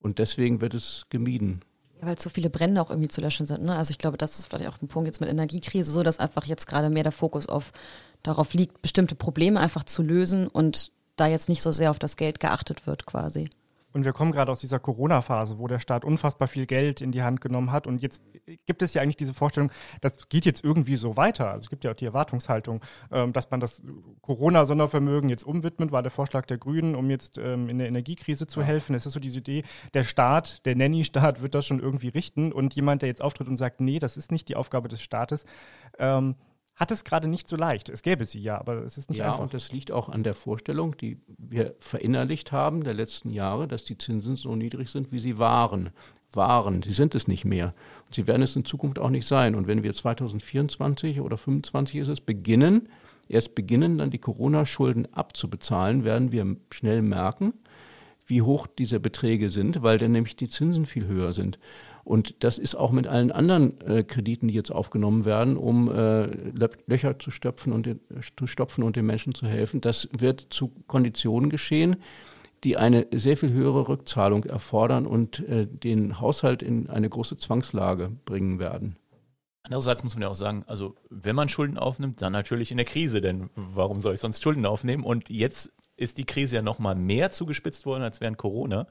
[0.00, 1.62] Und deswegen wird es gemieden.
[2.00, 3.64] Weil so viele Brände auch irgendwie zu löschen sind.
[3.64, 3.74] Ne?
[3.74, 6.44] Also ich glaube, das ist vielleicht auch ein Punkt jetzt mit Energiekrise, so dass einfach
[6.44, 7.72] jetzt gerade mehr der Fokus auf
[8.22, 12.16] darauf liegt, bestimmte Probleme einfach zu lösen und da jetzt nicht so sehr auf das
[12.16, 13.50] Geld geachtet wird quasi.
[13.92, 17.22] Und wir kommen gerade aus dieser Corona-Phase, wo der Staat unfassbar viel Geld in die
[17.22, 17.86] Hand genommen hat.
[17.86, 18.22] Und jetzt
[18.66, 21.48] gibt es ja eigentlich diese Vorstellung, das geht jetzt irgendwie so weiter.
[21.48, 23.82] Also es gibt ja auch die Erwartungshaltung, ähm, dass man das
[24.22, 28.62] Corona-Sondervermögen jetzt umwidmet, war der Vorschlag der Grünen, um jetzt ähm, in der Energiekrise zu
[28.62, 28.94] helfen.
[28.94, 32.52] Es ist so diese Idee, der Staat, der Nanny-Staat wird das schon irgendwie richten.
[32.52, 35.44] Und jemand, der jetzt auftritt und sagt, nee, das ist nicht die Aufgabe des Staates,
[35.98, 36.36] ähm,
[36.80, 37.90] hat es gerade nicht so leicht.
[37.90, 39.38] Es gäbe sie ja, aber es ist nicht ja, einfach.
[39.38, 43.68] Ja, und das liegt auch an der Vorstellung, die wir verinnerlicht haben der letzten Jahre,
[43.68, 45.90] dass die Zinsen so niedrig sind, wie sie waren.
[46.32, 47.74] Waren, sie sind es nicht mehr.
[48.06, 49.54] Und sie werden es in Zukunft auch nicht sein.
[49.54, 52.88] Und wenn wir 2024 oder 2025 ist es beginnen,
[53.28, 57.52] erst beginnen, dann die Corona-Schulden abzubezahlen, werden wir schnell merken,
[58.26, 61.58] wie hoch diese Beträge sind, weil dann nämlich die Zinsen viel höher sind.
[62.04, 66.26] Und das ist auch mit allen anderen äh, Krediten, die jetzt aufgenommen werden, um äh,
[66.86, 68.00] Löcher zu stopfen und den,
[68.36, 69.80] zu stopfen und den Menschen zu helfen.
[69.80, 71.96] Das wird zu Konditionen geschehen,
[72.64, 78.10] die eine sehr viel höhere Rückzahlung erfordern und äh, den Haushalt in eine große Zwangslage
[78.24, 78.96] bringen werden.
[79.62, 82.86] Andererseits muss man ja auch sagen, also wenn man Schulden aufnimmt, dann natürlich in der
[82.86, 85.04] Krise, denn warum soll ich sonst Schulden aufnehmen?
[85.04, 88.88] Und jetzt ist die Krise ja noch mal mehr zugespitzt worden als während Corona.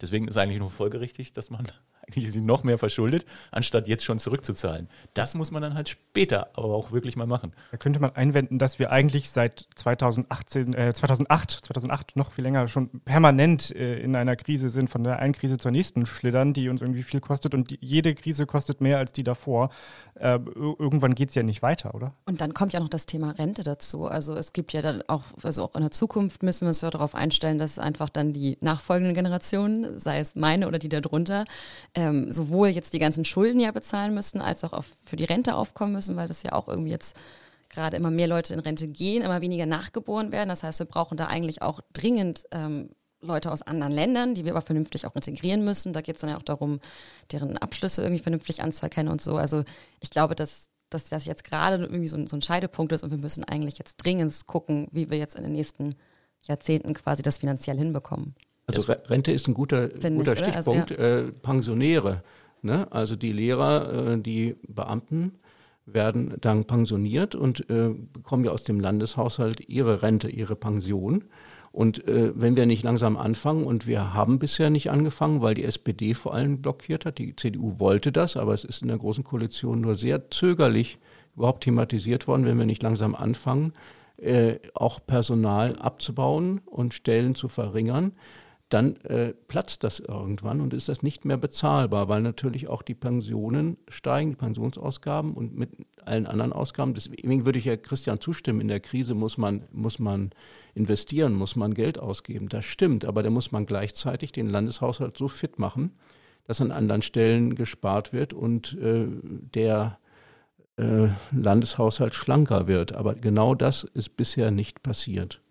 [0.00, 1.66] Deswegen ist eigentlich nur folgerichtig, dass man
[2.06, 4.88] eigentlich ist sie noch mehr verschuldet, anstatt jetzt schon zurückzuzahlen.
[5.14, 7.52] Das muss man dann halt später aber auch wirklich mal machen.
[7.70, 12.68] Da könnte man einwenden, dass wir eigentlich seit 2018, äh, 2008, 2008 noch viel länger
[12.68, 16.68] schon permanent äh, in einer Krise sind, von der einen Krise zur nächsten schlittern, die
[16.68, 19.70] uns irgendwie viel kostet und die, jede Krise kostet mehr als die davor.
[20.14, 22.14] Äh, irgendwann geht es ja nicht weiter, oder?
[22.26, 24.06] Und dann kommt ja noch das Thema Rente dazu.
[24.06, 26.90] Also es gibt ja dann auch, also auch in der Zukunft müssen wir uns ja
[26.90, 31.44] darauf einstellen, dass einfach dann die nachfolgenden Generationen, sei es meine oder die darunter,
[31.94, 35.92] ähm, sowohl jetzt die ganzen Schulden ja bezahlen müssen, als auch für die Rente aufkommen
[35.92, 37.16] müssen, weil das ja auch irgendwie jetzt
[37.68, 40.48] gerade immer mehr Leute in Rente gehen, immer weniger nachgeboren werden.
[40.48, 44.52] Das heißt, wir brauchen da eigentlich auch dringend ähm, Leute aus anderen Ländern, die wir
[44.52, 45.92] aber vernünftig auch integrieren müssen.
[45.92, 46.80] Da geht es dann ja auch darum,
[47.30, 49.36] deren Abschlüsse irgendwie vernünftig anzuerkennen und so.
[49.36, 49.64] Also
[50.00, 53.10] ich glaube, dass dass das jetzt gerade irgendwie so ein, so ein Scheidepunkt ist und
[53.10, 55.96] wir müssen eigentlich jetzt dringend gucken, wie wir jetzt in den nächsten
[56.42, 58.34] Jahrzehnten quasi das finanziell hinbekommen.
[58.76, 60.92] Also Rente ist ein guter, guter ich, also, Stichpunkt.
[60.92, 61.18] Also, ja.
[61.20, 62.22] äh, Pensionäre,
[62.62, 62.86] ne?
[62.90, 65.32] also die Lehrer, äh, die Beamten
[65.86, 71.24] werden dann pensioniert und äh, bekommen ja aus dem Landeshaushalt ihre Rente, ihre Pension.
[71.72, 75.64] Und äh, wenn wir nicht langsam anfangen, und wir haben bisher nicht angefangen, weil die
[75.64, 79.24] SPD vor allem blockiert hat, die CDU wollte das, aber es ist in der Großen
[79.24, 80.98] Koalition nur sehr zögerlich
[81.34, 83.72] überhaupt thematisiert worden, wenn wir nicht langsam anfangen,
[84.18, 88.12] äh, auch Personal abzubauen und Stellen zu verringern,
[88.72, 92.94] dann äh, platzt das irgendwann und ist das nicht mehr bezahlbar, weil natürlich auch die
[92.94, 95.70] Pensionen steigen, die Pensionsausgaben und mit
[96.04, 96.94] allen anderen Ausgaben.
[96.94, 100.30] Deswegen würde ich ja Christian zustimmen, in der Krise muss man, muss man
[100.74, 102.48] investieren, muss man Geld ausgeben.
[102.48, 105.92] Das stimmt, aber da muss man gleichzeitig den Landeshaushalt so fit machen,
[106.46, 109.04] dass an anderen Stellen gespart wird und äh,
[109.54, 109.98] der
[110.78, 112.92] äh, Landeshaushalt schlanker wird.
[112.94, 115.41] Aber genau das ist bisher nicht passiert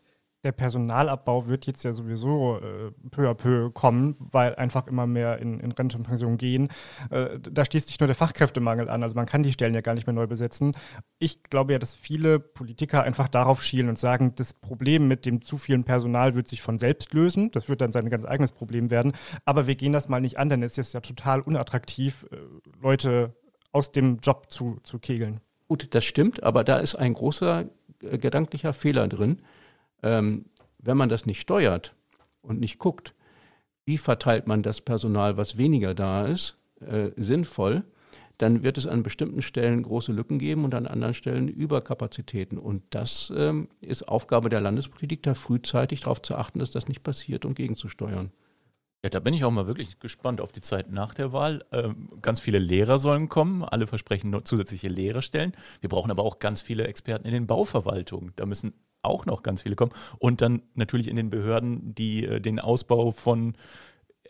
[0.43, 5.38] der Personalabbau wird jetzt ja sowieso äh, peu à peu kommen, weil einfach immer mehr
[5.38, 6.69] in, in Rente und Pension gehen.
[7.10, 9.04] Äh, da schließt sich nur der Fachkräftemangel an.
[9.04, 10.71] Also man kann die Stellen ja gar nicht mehr neu besetzen.
[11.19, 15.41] Ich glaube ja, dass viele Politiker einfach darauf schielen und sagen, das Problem mit dem
[15.41, 17.51] zu vielen Personal wird sich von selbst lösen.
[17.51, 19.13] Das wird dann sein ganz eigenes Problem werden.
[19.45, 22.38] Aber wir gehen das mal nicht an, denn es ist ja total unattraktiv, äh,
[22.82, 23.36] Leute
[23.71, 25.39] aus dem Job zu, zu kegeln.
[25.67, 27.65] Gut, das stimmt, aber da ist ein großer
[28.01, 29.41] äh, gedanklicher Fehler drin
[30.03, 30.45] ähm,
[30.79, 31.95] wenn man das nicht steuert
[32.41, 33.13] und nicht guckt,
[33.85, 37.83] wie verteilt man das Personal, was weniger da ist, äh, sinnvoll,
[38.37, 42.57] dann wird es an bestimmten Stellen große Lücken geben und an anderen Stellen Überkapazitäten.
[42.57, 47.03] Und das ähm, ist Aufgabe der Landespolitik, da frühzeitig darauf zu achten, dass das nicht
[47.03, 48.31] passiert und gegenzusteuern.
[49.03, 51.65] Ja, da bin ich auch mal wirklich gespannt auf die Zeit nach der Wahl.
[51.71, 55.53] Ähm, ganz viele Lehrer sollen kommen, alle versprechen zusätzliche Lehrerstellen.
[55.79, 58.33] Wir brauchen aber auch ganz viele Experten in den Bauverwaltungen.
[58.35, 59.91] Da müssen auch noch ganz viele kommen.
[60.19, 63.55] Und dann natürlich in den Behörden, die äh, den Ausbau von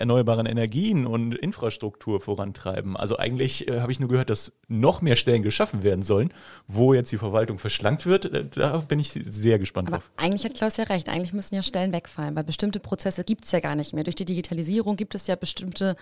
[0.02, 2.98] erneuerbaren Energien und Infrastruktur vorantreiben.
[2.98, 6.34] Also eigentlich äh, habe ich nur gehört, dass noch mehr Stellen geschaffen werden sollen,
[6.68, 8.26] wo jetzt die Verwaltung verschlankt wird.
[8.26, 10.12] Äh, da bin ich sehr gespannt Aber drauf.
[10.18, 11.08] Eigentlich hat Klaus ja recht.
[11.08, 14.04] Eigentlich müssen ja Stellen wegfallen, weil bestimmte Prozesse gibt es ja gar nicht mehr.
[14.04, 15.96] Durch die Digitalisierung gibt es ja bestimmte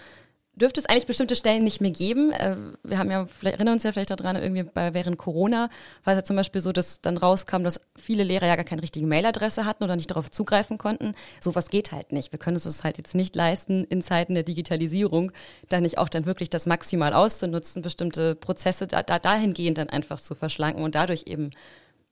[0.56, 2.32] dürfte es eigentlich bestimmte Stellen nicht mehr geben.
[2.32, 5.70] Äh, wir haben ja, erinnern uns ja vielleicht daran, irgendwie bei, während Corona
[6.04, 8.82] war es ja zum Beispiel so, dass dann rauskam, dass viele Lehrer ja gar keine
[8.82, 11.14] richtige Mailadresse hatten oder nicht darauf zugreifen konnten.
[11.40, 12.32] Sowas geht halt nicht.
[12.32, 15.32] Wir können es uns halt jetzt nicht leisten, in Zeiten der Digitalisierung
[15.70, 20.20] dann nicht auch dann wirklich das maximal auszunutzen, bestimmte Prozesse da, da dahingehend dann einfach
[20.20, 21.52] zu verschlanken und dadurch eben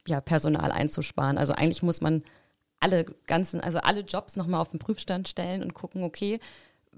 [0.08, 1.38] ja Personal einzusparen.
[1.38, 2.24] Also eigentlich muss man
[2.80, 6.40] alle ganzen, also alle Jobs nochmal auf den Prüfstand stellen und gucken, okay,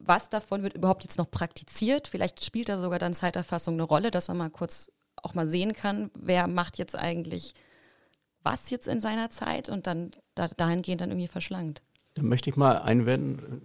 [0.06, 2.08] was davon wird überhaupt jetzt noch praktiziert?
[2.08, 5.74] Vielleicht spielt da sogar dann Zeiterfassung eine Rolle, dass man mal kurz auch mal sehen
[5.74, 7.54] kann, wer macht jetzt eigentlich
[8.44, 11.84] was jetzt in seiner Zeit und dann da, dahingehend dann irgendwie verschlankt.
[12.16, 13.62] Da möchte ich mal einwenden.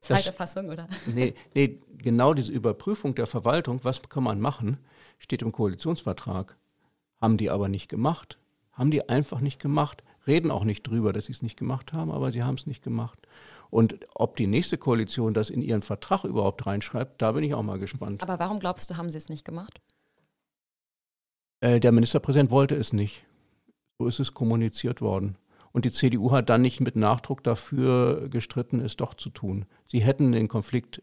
[0.00, 0.86] Zeiterfassung, oder?
[1.06, 4.78] Nee, nee, genau diese Überprüfung der Verwaltung, was kann man machen,
[5.18, 6.56] steht im Koalitionsvertrag.
[7.20, 8.38] Haben die aber nicht gemacht.
[8.72, 10.02] Haben die einfach nicht gemacht.
[10.26, 12.82] Reden auch nicht drüber, dass sie es nicht gemacht haben, aber sie haben es nicht
[12.82, 13.18] gemacht.
[13.72, 17.62] Und ob die nächste Koalition das in ihren Vertrag überhaupt reinschreibt, da bin ich auch
[17.62, 18.22] mal gespannt.
[18.22, 19.80] Aber warum glaubst du, haben sie es nicht gemacht?
[21.60, 23.24] Äh, der Ministerpräsident wollte es nicht.
[23.98, 25.38] So ist es kommuniziert worden.
[25.72, 29.64] Und die CDU hat dann nicht mit Nachdruck dafür gestritten, es doch zu tun.
[29.86, 31.02] Sie hätten den Konflikt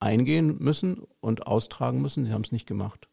[0.00, 2.26] eingehen müssen und austragen müssen.
[2.26, 3.07] Sie haben es nicht gemacht.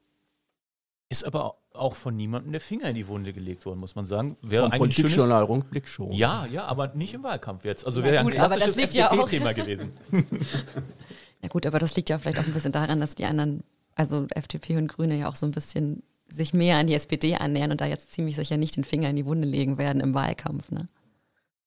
[1.08, 4.38] Ist aber auch von niemandem der Finger in die Wunde gelegt worden, muss man sagen.
[4.42, 6.12] Wäre Vom eigentlich Politikjournal Rundblick schon.
[6.12, 7.86] Ja, ja, aber nicht im Wahlkampf jetzt.
[7.86, 9.94] Also wäre ja ein klassisches FDP-Thema ja gewesen.
[11.42, 13.64] ja gut, aber das liegt ja vielleicht auch ein bisschen daran, dass die anderen,
[13.94, 17.72] also FDP und Grüne ja auch so ein bisschen sich mehr an die SPD annähern
[17.72, 20.72] und da jetzt ziemlich sicher nicht den Finger in die Wunde legen werden im Wahlkampf.
[20.72, 20.88] Ne?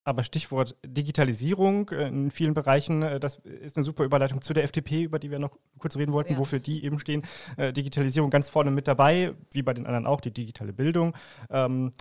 [0.08, 4.64] Aber Stichwort Digitalisierung äh, in vielen Bereichen, äh, das ist eine super Überleitung zu der
[4.64, 6.38] FDP, über die wir noch kurz reden wollten, ja.
[6.38, 7.24] wofür die eben stehen.
[7.58, 11.14] Äh, Digitalisierung ganz vorne mit dabei, wie bei den anderen auch, die digitale Bildung.
[11.50, 11.92] Ähm,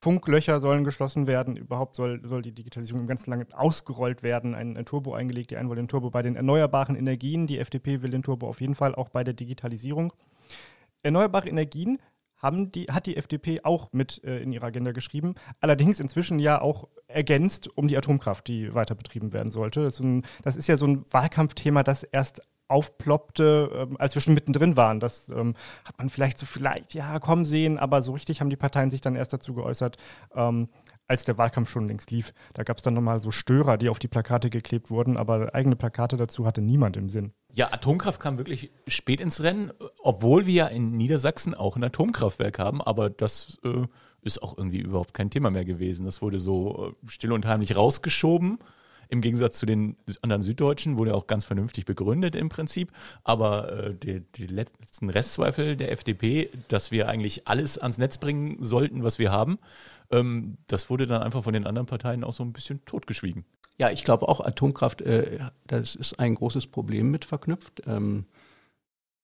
[0.00, 1.56] Funklöcher sollen geschlossen werden.
[1.56, 4.54] Überhaupt soll, soll die Digitalisierung im ganzen Land ausgerollt werden.
[4.54, 5.50] Ein, ein, Turbo eingelegt.
[5.50, 7.48] Die einen wollen den Turbo bei den erneuerbaren Energien.
[7.48, 10.12] Die FDP will den Turbo auf jeden Fall auch bei der Digitalisierung.
[11.02, 11.98] Erneuerbare Energien
[12.42, 15.36] haben die, hat die FDP auch mit äh, in ihrer Agenda geschrieben.
[15.60, 19.84] Allerdings inzwischen ja auch ergänzt um die Atomkraft, die weiter betrieben werden sollte.
[19.84, 24.22] Das ist, ein, das ist ja so ein Wahlkampfthema, das erst aufploppte, ähm, als wir
[24.22, 24.98] schon mittendrin waren.
[24.98, 28.56] Das ähm, hat man vielleicht so vielleicht, ja, kommen sehen, aber so richtig haben die
[28.56, 29.98] Parteien sich dann erst dazu geäußert,
[30.34, 30.68] ähm,
[31.12, 32.32] als der Wahlkampf schon längst lief.
[32.54, 35.76] Da gab es dann nochmal so Störer, die auf die Plakate geklebt wurden, aber eigene
[35.76, 37.34] Plakate dazu hatte niemand im Sinn.
[37.52, 39.72] Ja, Atomkraft kam wirklich spät ins Rennen,
[40.02, 43.86] obwohl wir ja in Niedersachsen auch ein Atomkraftwerk haben, aber das äh,
[44.22, 46.06] ist auch irgendwie überhaupt kein Thema mehr gewesen.
[46.06, 48.58] Das wurde so äh, still und heimlich rausgeschoben.
[49.12, 52.90] Im Gegensatz zu den anderen Süddeutschen wurde auch ganz vernünftig begründet im Prinzip.
[53.24, 58.56] Aber äh, die, die, letzten Restzweifel der FDP, dass wir eigentlich alles ans Netz bringen
[58.62, 59.58] sollten, was wir haben,
[60.12, 63.44] ähm, das wurde dann einfach von den anderen Parteien auch so ein bisschen totgeschwiegen.
[63.78, 67.82] Ja, ich glaube auch Atomkraft, äh, das ist ein großes Problem mit verknüpft.
[67.86, 68.26] Ähm,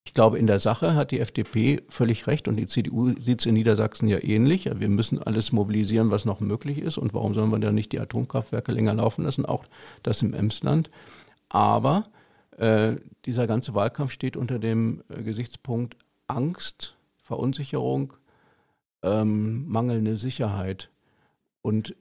[0.08, 3.46] ich glaube, in der Sache hat die FDP völlig recht und die CDU sieht es
[3.46, 4.64] in Niedersachsen ja ähnlich.
[4.64, 6.96] Wir müssen alles mobilisieren, was noch möglich ist.
[6.96, 9.44] Und warum sollen wir dann nicht die Atomkraftwerke länger laufen lassen?
[9.44, 9.66] Auch
[10.02, 10.88] das im Emsland.
[11.50, 12.08] Aber
[12.56, 12.96] äh,
[13.26, 15.94] dieser ganze Wahlkampf steht unter dem äh, Gesichtspunkt
[16.26, 18.14] Angst, Verunsicherung,
[19.02, 20.90] ähm, mangelnde Sicherheit.
[21.62, 21.94] Und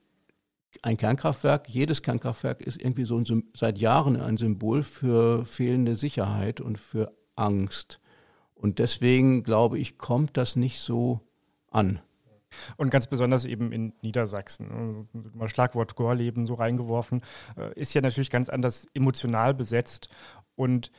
[0.82, 6.60] ein Kernkraftwerk, jedes Kernkraftwerk ist irgendwie so ein, seit Jahren ein Symbol für fehlende Sicherheit
[6.60, 8.00] und für Angst.
[8.54, 11.20] Und deswegen, glaube ich, kommt das nicht so
[11.70, 12.00] an.
[12.76, 15.08] Und ganz besonders eben in Niedersachsen.
[15.34, 17.22] Mal Schlagwort Gorleben so reingeworfen,
[17.56, 20.08] äh, ist ja natürlich ganz anders emotional besetzt.
[20.54, 20.90] Und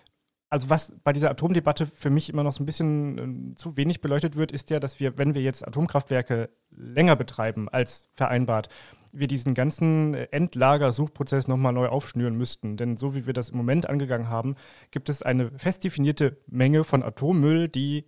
[0.49, 4.01] also was bei dieser Atomdebatte für mich immer noch so ein bisschen äh, zu wenig
[4.01, 8.69] beleuchtet wird, ist ja, dass wir, wenn wir jetzt Atomkraftwerke länger betreiben als vereinbart,
[9.12, 12.77] wir diesen ganzen Endlagersuchprozess nochmal neu aufschnüren müssten.
[12.77, 14.55] Denn so wie wir das im Moment angegangen haben,
[14.91, 18.05] gibt es eine fest definierte Menge von Atommüll, die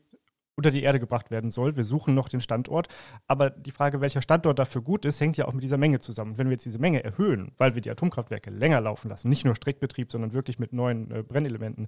[0.62, 1.76] unter die Erde gebracht werden soll.
[1.76, 2.88] Wir suchen noch den Standort.
[3.28, 6.38] Aber die Frage, welcher Standort dafür gut ist, hängt ja auch mit dieser Menge zusammen.
[6.38, 9.56] Wenn wir jetzt diese Menge erhöhen, weil wir die Atomkraftwerke länger laufen lassen, nicht nur
[9.56, 11.88] Streckbetrieb, sondern wirklich mit neuen äh, Brennelementen,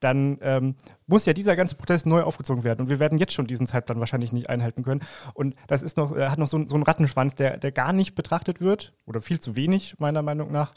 [0.00, 0.74] dann ähm,
[1.06, 2.82] muss ja dieser ganze Prozess neu aufgezogen werden.
[2.82, 5.02] Und wir werden jetzt schon diesen Zeitplan wahrscheinlich nicht einhalten können.
[5.34, 8.16] Und das ist noch, äh, hat noch so, so einen Rattenschwanz, der, der gar nicht
[8.16, 10.74] betrachtet wird oder viel zu wenig, meiner Meinung nach.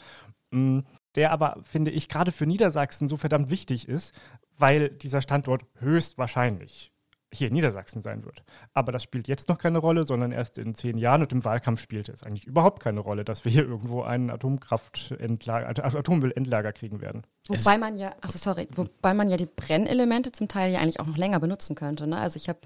[0.52, 0.80] Mm,
[1.14, 4.14] der aber, finde ich, gerade für Niedersachsen so verdammt wichtig ist,
[4.58, 6.92] weil dieser Standort höchstwahrscheinlich
[7.32, 8.42] hier in Niedersachsen sein wird.
[8.74, 11.80] Aber das spielt jetzt noch keine Rolle, sondern erst in zehn Jahren und im Wahlkampf
[11.80, 17.22] spielte es eigentlich überhaupt keine Rolle, dass wir hier irgendwo einen Atomkraftendlager, Atommüllendlager kriegen werden.
[17.48, 21.06] Wobei man ja, also sorry, wobei man ja die Brennelemente zum Teil ja eigentlich auch
[21.06, 22.06] noch länger benutzen könnte.
[22.06, 22.18] Ne?
[22.18, 22.60] Also ich habe,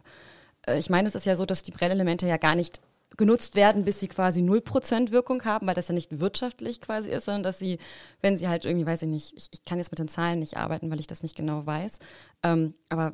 [0.67, 2.81] äh, ich meine, es ist ja so, dass die Brennelemente ja gar nicht
[3.17, 7.25] genutzt werden, bis sie quasi 0% Wirkung haben, weil das ja nicht wirtschaftlich quasi ist,
[7.25, 7.79] sondern dass sie,
[8.21, 10.57] wenn sie halt irgendwie, weiß ich nicht, ich, ich kann jetzt mit den Zahlen nicht
[10.57, 11.99] arbeiten, weil ich das nicht genau weiß,
[12.43, 13.13] ähm, aber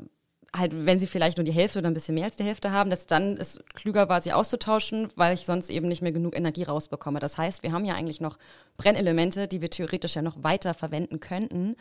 [0.54, 2.90] halt, wenn sie vielleicht nur die Hälfte oder ein bisschen mehr als die Hälfte haben,
[2.90, 6.64] dass dann es klüger war, sie auszutauschen, weil ich sonst eben nicht mehr genug Energie
[6.64, 7.20] rausbekomme.
[7.20, 8.38] Das heißt, wir haben ja eigentlich noch
[8.76, 11.76] Brennelemente, die wir theoretisch ja noch weiter verwenden könnten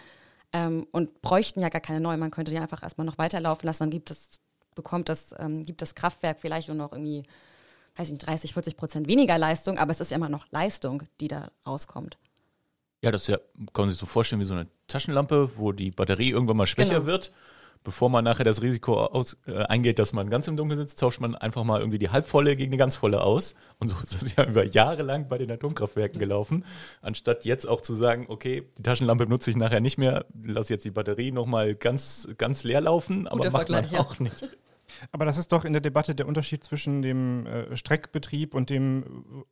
[0.53, 2.19] ähm, und bräuchten ja gar keine neuen.
[2.19, 4.39] Man könnte die einfach erstmal noch weiterlaufen lassen, dann gibt es,
[4.73, 7.23] bekommt das, ähm, gibt das Kraftwerk vielleicht nur noch irgendwie,
[7.97, 11.03] weiß ich nicht, 30, 40 Prozent weniger Leistung, aber es ist ja immer noch Leistung,
[11.19, 12.17] die da rauskommt.
[13.03, 13.37] Ja, das ist ja,
[13.73, 16.99] kann man sich so vorstellen wie so eine Taschenlampe, wo die Batterie irgendwann mal schwächer
[16.99, 17.07] genau.
[17.07, 17.33] wird
[17.83, 21.19] bevor man nachher das Risiko aus, äh, eingeht, dass man ganz im Dunkeln sitzt, tauscht
[21.19, 23.55] man einfach mal irgendwie die halbvolle gegen eine ganz volle aus.
[23.79, 26.65] Und so ist das ja über Jahre lang bei den Atomkraftwerken gelaufen.
[27.01, 30.85] Anstatt jetzt auch zu sagen, okay, die Taschenlampe benutze ich nachher nicht mehr, lasse jetzt
[30.85, 33.99] die Batterie nochmal ganz, ganz leer laufen, aber Guter macht man ja.
[33.99, 34.57] auch nicht.
[35.11, 39.45] Aber das ist doch in der Debatte der Unterschied zwischen dem äh, Streckbetrieb und dem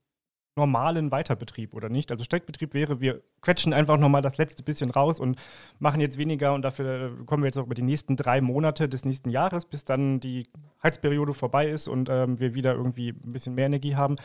[0.60, 2.12] normalen Weiterbetrieb oder nicht?
[2.12, 5.40] Also Streckbetrieb wäre, wir quetschen einfach nochmal das letzte bisschen raus und
[5.80, 9.06] machen jetzt weniger und dafür kommen wir jetzt auch über die nächsten drei Monate des
[9.06, 10.48] nächsten Jahres, bis dann die
[10.84, 14.18] Heizperiode vorbei ist und ähm, wir wieder irgendwie ein bisschen mehr Energie haben.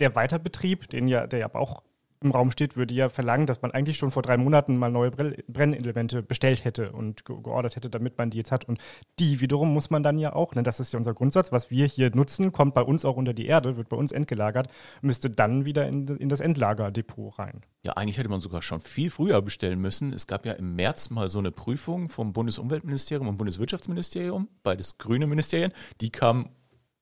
[0.00, 1.82] Der Weiterbetrieb, den ja, der ja auch
[2.24, 5.10] im Raum steht, würde ja verlangen, dass man eigentlich schon vor drei Monaten mal neue
[5.10, 8.64] Brennelemente bestellt hätte und ge geordert hätte, damit man die jetzt hat.
[8.66, 8.80] Und
[9.18, 11.86] die wiederum muss man dann ja auch, ne, das ist ja unser Grundsatz, was wir
[11.86, 14.68] hier nutzen, kommt bei uns auch unter die Erde, wird bei uns entgelagert,
[15.02, 17.62] müsste dann wieder in, in das Endlagerdepot rein.
[17.82, 20.12] Ja, eigentlich hätte man sogar schon viel früher bestellen müssen.
[20.12, 25.26] Es gab ja im März mal so eine Prüfung vom Bundesumweltministerium und Bundeswirtschaftsministerium, beides grüne
[25.26, 25.72] Ministerien.
[26.00, 26.48] Die kamen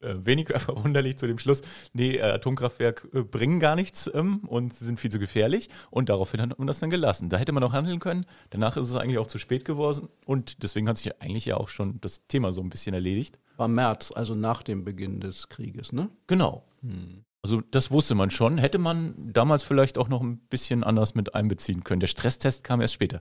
[0.03, 1.63] weniger verwunderlich zu dem Schluss,
[1.93, 5.69] nee, äh, Atomkraftwerk äh, bringen gar nichts ähm, und sind viel zu gefährlich.
[5.91, 7.29] Und daraufhin hat man das dann gelassen.
[7.29, 8.27] Da hätte man auch handeln können.
[8.51, 10.09] Danach ist es eigentlich auch zu spät geworden.
[10.25, 13.41] Und deswegen hat sich eigentlich ja auch schon das Thema so ein bisschen erledigt.
[13.57, 16.09] War März, also nach dem Beginn des Krieges, ne?
[16.27, 16.65] Genau.
[16.83, 17.25] Hm.
[17.43, 18.59] Also das wusste man schon.
[18.59, 22.01] Hätte man damals vielleicht auch noch ein bisschen anders mit einbeziehen können.
[22.01, 23.21] Der Stresstest kam erst später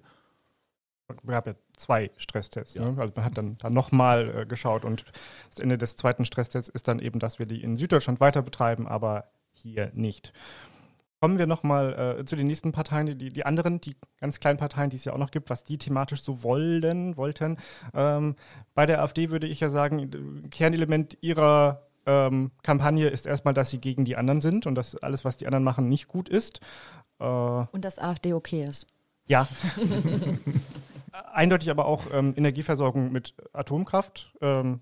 [1.25, 2.75] gab ja zwei Stresstests.
[2.75, 2.83] Ja.
[2.89, 2.99] Ne?
[2.99, 5.05] Also man hat dann, dann nochmal äh, geschaut und
[5.49, 8.87] das Ende des zweiten Stresstests ist dann eben, dass wir die in Süddeutschland weiter betreiben,
[8.87, 10.33] aber hier nicht.
[11.19, 14.89] Kommen wir nochmal äh, zu den nächsten Parteien, die, die anderen, die ganz kleinen Parteien,
[14.89, 17.57] die es ja auch noch gibt, was die thematisch so wollen, wollten.
[17.93, 18.35] Ähm,
[18.73, 23.77] bei der AfD würde ich ja sagen, Kernelement ihrer ähm, Kampagne ist erstmal, dass sie
[23.77, 26.59] gegen die anderen sind und dass alles, was die anderen machen, nicht gut ist.
[27.19, 28.87] Äh, und dass AfD okay ist.
[29.27, 29.47] Ja.
[31.11, 34.33] Eindeutig aber auch ähm, Energieversorgung mit Atomkraft.
[34.41, 34.81] Ähm,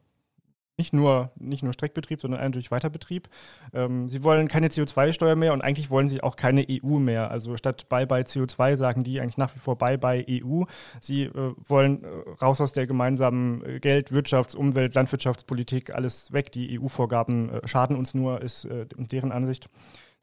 [0.80, 3.28] nicht nur, nicht nur Streckbetrieb, sondern eindeutig Weiterbetrieb.
[3.74, 7.30] Ähm, sie wollen keine CO2-Steuer mehr und eigentlich wollen sie auch keine EU mehr.
[7.30, 10.63] Also statt Bye-bye CO2 sagen die eigentlich nach wie vor Bye-bye EU.
[11.02, 12.08] Sie äh, wollen äh,
[12.42, 16.54] raus aus der gemeinsamen äh, Geld-, Wirtschafts-, Umwelt-, Landwirtschaftspolitik, alles weg.
[16.54, 19.70] Die EU-Vorgaben äh, schaden uns nur, ist äh, deren Ansicht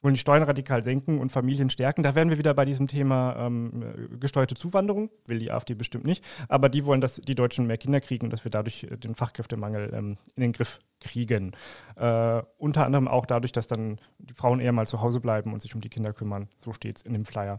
[0.02, 2.02] wollen die Steuern radikal senken und Familien stärken.
[2.02, 5.10] Da wären wir wieder bei diesem Thema ähm, gesteuerte Zuwanderung.
[5.26, 6.24] Will die AfD bestimmt nicht.
[6.48, 9.14] Aber die wollen, dass die Deutschen mehr Kinder kriegen und dass wir dadurch äh, den
[9.14, 11.52] Fachkräftemangel ähm, in den Griff kriegen.
[11.96, 15.62] Äh, unter anderem auch dadurch, dass dann die Frauen eher mal zu Hause bleiben und
[15.62, 16.48] sich um die Kinder kümmern.
[16.58, 17.58] So steht es in dem Flyer.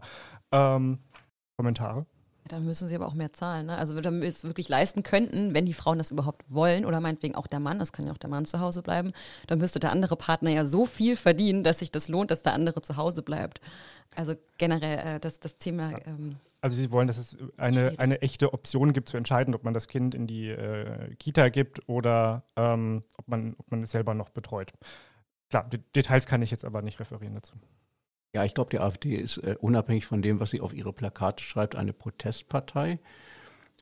[0.52, 0.98] Ähm,
[1.56, 2.06] Kommentare?
[2.48, 3.66] Dann müssen sie aber auch mehr zahlen.
[3.66, 3.76] Ne?
[3.76, 7.34] Also damit wir es wirklich leisten könnten, wenn die Frauen das überhaupt wollen oder meinetwegen
[7.34, 9.12] auch der Mann, das kann ja auch der Mann zu Hause bleiben,
[9.46, 12.54] dann müsste der andere Partner ja so viel verdienen, dass sich das lohnt, dass der
[12.54, 13.60] andere zu Hause bleibt.
[14.14, 15.92] Also generell äh, das, das Thema.
[16.06, 19.74] Ähm, also Sie wollen, dass es eine, eine echte Option gibt zu entscheiden, ob man
[19.74, 24.14] das Kind in die äh, Kita gibt oder ähm, ob, man, ob man es selber
[24.14, 24.72] noch betreut.
[25.50, 27.54] Klar, die Details kann ich jetzt aber nicht referieren dazu.
[28.34, 31.42] Ja, ich glaube, die AfD ist äh, unabhängig von dem, was sie auf ihre Plakate
[31.42, 32.98] schreibt, eine Protestpartei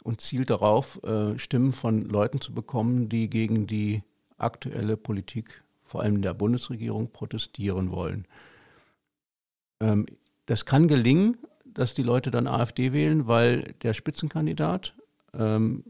[0.05, 4.05] und zielt darauf, äh, Stimmen von Leuten zu bekommen, die gegen die
[4.39, 8.27] aktuelle Politik, vor allem der Bundesregierung, protestieren wollen.
[9.81, 10.07] Ähm,
[10.47, 14.95] das kann gelingen, dass die Leute dann AfD wählen, weil der Spitzenkandidat
[15.35, 15.85] ähm,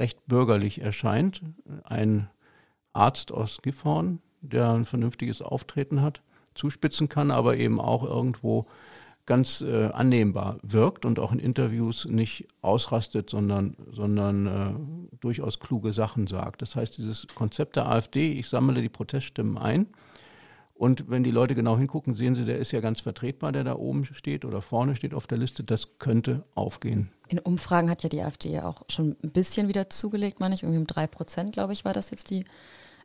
[0.00, 1.42] recht bürgerlich erscheint.
[1.84, 2.28] Ein
[2.92, 6.22] Arzt aus Gifhorn, der ein vernünftiges Auftreten hat
[6.58, 8.66] zuspitzen kann, aber eben auch irgendwo
[9.28, 15.92] ganz äh, annehmbar wirkt und auch in Interviews nicht ausrastet, sondern, sondern äh, durchaus kluge
[15.92, 16.62] Sachen sagt.
[16.62, 19.86] Das heißt, dieses Konzept der AfD, ich sammle die Proteststimmen ein.
[20.78, 23.74] Und wenn die Leute genau hingucken, sehen sie, der ist ja ganz vertretbar, der da
[23.74, 25.62] oben steht oder vorne steht auf der Liste.
[25.62, 27.10] Das könnte aufgehen.
[27.26, 30.62] In Umfragen hat ja die AfD ja auch schon ein bisschen wieder zugelegt, meine ich.
[30.62, 32.44] Irgendwie um drei Prozent, glaube ich, war das jetzt die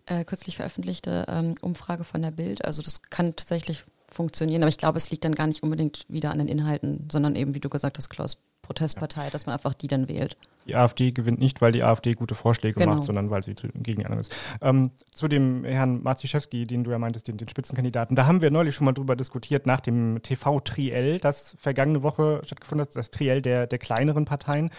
[0.05, 2.65] äh, kürzlich veröffentlichte ähm, Umfrage von der Bild.
[2.65, 6.31] Also das kann tatsächlich funktionieren, aber ich glaube, es liegt dann gar nicht unbedingt wieder
[6.31, 9.29] an den Inhalten, sondern eben, wie du gesagt hast, Klaus, Protestpartei, ja.
[9.29, 10.37] dass man einfach die dann wählt.
[10.65, 12.95] Die AfD gewinnt nicht, weil die AfD gute Vorschläge genau.
[12.95, 14.33] macht, sondern weil sie gegen die anderen ist.
[14.61, 18.49] Ähm, zu dem Herrn Marziszewski, den du ja meintest, den, den, Spitzenkandidaten, da haben wir
[18.49, 23.41] neulich schon mal drüber diskutiert, nach dem TV-Triell, das vergangene Woche stattgefunden hat, das Triell
[23.41, 24.71] der, der kleineren Parteien.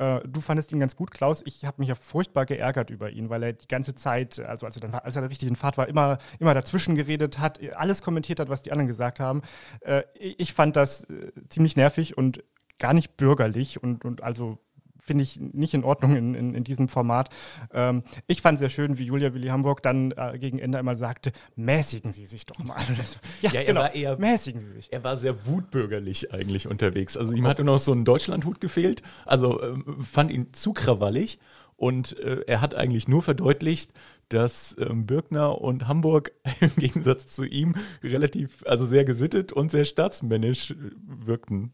[0.00, 1.42] Äh, du fandest ihn ganz gut, Klaus.
[1.44, 4.76] Ich habe mich ja furchtbar geärgert über ihn, weil er die ganze Zeit, also als
[4.76, 8.40] er dann als er richtig in Fahrt war, immer, immer dazwischen geredet hat, alles kommentiert
[8.40, 9.42] hat, was die anderen gesagt haben.
[9.80, 12.42] Äh, ich fand das äh, ziemlich nervig und
[12.78, 14.58] gar nicht bürgerlich und, und also
[15.04, 17.30] finde ich nicht in Ordnung in, in, in diesem Format.
[17.72, 21.32] Ähm, ich fand sehr schön, wie Julia Willi Hamburg dann äh, gegen Ende einmal sagte,
[21.56, 22.76] mäßigen Sie sich doch mal.
[23.42, 24.92] ja, ja, er genau, war eher, mäßigen Sie sich.
[24.92, 27.16] Er war sehr wutbürgerlich eigentlich unterwegs.
[27.16, 29.02] Also ihm hatte noch so ein Deutschlandhut gefehlt.
[29.26, 31.38] Also äh, fand ihn zu krawallig.
[31.80, 33.94] Und äh, er hat eigentlich nur verdeutlicht,
[34.28, 39.86] dass ähm, Birkner und Hamburg im Gegensatz zu ihm relativ, also sehr gesittet und sehr
[39.86, 41.72] staatsmännisch äh, wirkten.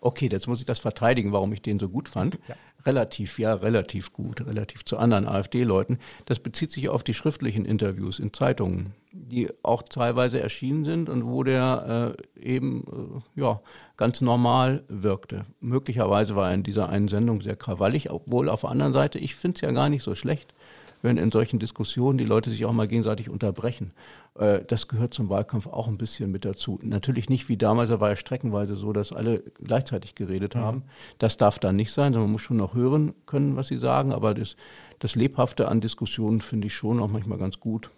[0.00, 2.38] Okay, jetzt muss ich das verteidigen, warum ich den so gut fand.
[2.48, 2.54] Ja.
[2.86, 5.98] Relativ, ja, relativ gut, relativ zu anderen AfD-Leuten.
[6.24, 11.26] Das bezieht sich auf die schriftlichen Interviews in Zeitungen, die auch teilweise erschienen sind und
[11.26, 13.60] wo der äh, eben äh, ja,
[13.98, 15.44] ganz normal wirkte.
[15.60, 19.34] Möglicherweise war er in dieser einen Sendung sehr krawallig, obwohl auf der anderen Seite, ich
[19.34, 20.54] finde es ja gar nicht so schlecht
[21.02, 23.92] wenn in solchen Diskussionen die Leute sich auch mal gegenseitig unterbrechen.
[24.38, 26.78] Äh, das gehört zum Wahlkampf auch ein bisschen mit dazu.
[26.82, 30.60] Natürlich nicht wie damals, da war ja streckenweise so, dass alle gleichzeitig geredet mhm.
[30.60, 30.82] haben.
[31.18, 34.12] Das darf dann nicht sein, sondern man muss schon noch hören können, was sie sagen.
[34.12, 34.56] Aber das,
[34.98, 37.90] das Lebhafte an Diskussionen finde ich schon auch manchmal ganz gut.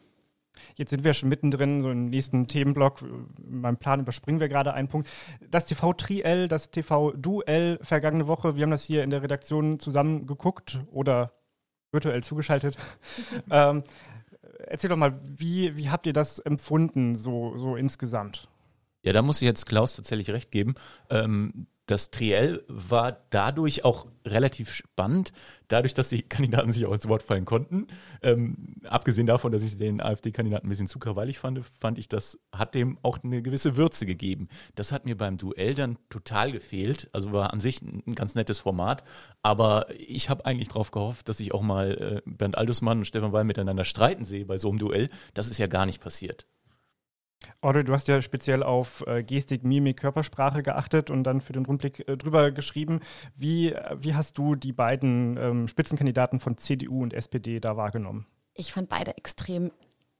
[0.76, 3.02] Jetzt sind wir schon mittendrin, so im nächsten Themenblock.
[3.02, 5.08] In meinem Plan überspringen wir gerade einen Punkt.
[5.50, 10.80] Das TV-Triell, das TV-Duell vergangene Woche, wir haben das hier in der Redaktion zusammen geguckt
[10.92, 11.32] oder
[11.92, 12.76] virtuell zugeschaltet.
[13.50, 13.84] ähm,
[14.66, 18.48] erzähl doch mal, wie, wie habt ihr das empfunden, so, so insgesamt?
[19.02, 20.74] Ja, da muss ich jetzt Klaus tatsächlich recht geben.
[21.10, 25.32] Ähm, das Triell war dadurch auch relativ spannend,
[25.68, 27.86] dadurch, dass die Kandidaten sich auch ins Wort fallen konnten.
[28.22, 32.40] Ähm, abgesehen davon, dass ich den AfD-Kandidaten ein bisschen zu krawallig fand, fand ich, das
[32.50, 34.48] hat dem auch eine gewisse Würze gegeben.
[34.74, 37.10] Das hat mir beim Duell dann total gefehlt.
[37.12, 39.04] Also war an sich ein ganz nettes Format,
[39.42, 43.34] aber ich habe eigentlich darauf gehofft, dass ich auch mal äh, Bernd Aldusmann und Stefan
[43.34, 45.10] Weil miteinander streiten sehe bei so einem Duell.
[45.34, 46.46] Das ist ja gar nicht passiert.
[47.60, 51.66] Audrey, du hast ja speziell auf äh, Gestik, Mimik, Körpersprache geachtet und dann für den
[51.66, 53.00] Rundblick äh, drüber geschrieben.
[53.36, 58.26] Wie, wie hast du die beiden ähm, Spitzenkandidaten von CDU und SPD da wahrgenommen?
[58.54, 59.70] Ich fand beide extrem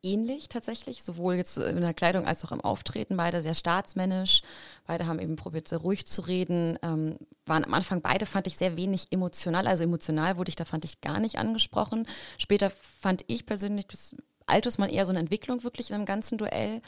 [0.02, 3.16] ähnlich tatsächlich, sowohl jetzt in der Kleidung als auch im Auftreten.
[3.16, 4.42] Beide sehr staatsmännisch.
[4.86, 6.78] Beide haben eben probiert, sehr ruhig zu reden.
[6.82, 9.66] Ähm, waren am Anfang beide, fand ich, sehr wenig emotional.
[9.66, 12.06] Also emotional wurde ich da, fand ich, gar nicht angesprochen.
[12.38, 16.82] Später fand ich persönlich, dass Altusmann eher so eine Entwicklung wirklich in einem ganzen Duell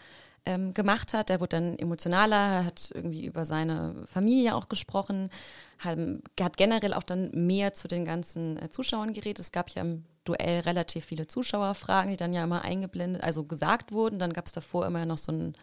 [0.47, 1.29] ähm, gemacht hat.
[1.29, 5.31] Der wurde dann emotionaler, hat irgendwie über seine Familie auch gesprochen,
[5.79, 5.99] hat,
[6.41, 9.41] hat generell auch dann mehr zu den ganzen äh, Zuschauern geredet.
[9.41, 13.93] Es gab ja im Duell relativ viele Zuschauerfragen, die dann ja immer eingeblendet, also gesagt
[13.93, 14.19] wurden.
[14.19, 15.55] Dann gab es davor immer noch so ein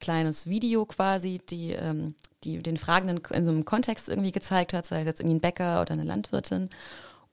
[0.00, 2.14] kleines Video quasi, die, ähm,
[2.44, 5.40] die den Fragenden in so einem Kontext irgendwie gezeigt hat, sei es jetzt irgendwie ein
[5.40, 6.70] Bäcker oder eine Landwirtin.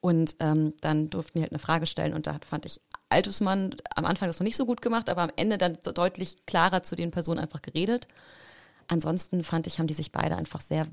[0.02, 4.06] Und ähm, dann durften die halt eine Frage stellen und da fand ich Altusmann am
[4.06, 7.12] Anfang das noch nicht so gut gemacht, aber am Ende dann deutlich klarer zu den
[7.12, 8.08] Personen einfach geredet.
[8.88, 10.88] Ansonsten fand ich, haben die sich beide einfach sehr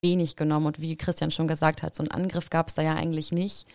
[0.00, 2.94] wenig genommen und wie Christian schon gesagt hat, so einen Angriff gab es da ja
[2.94, 3.66] eigentlich nicht.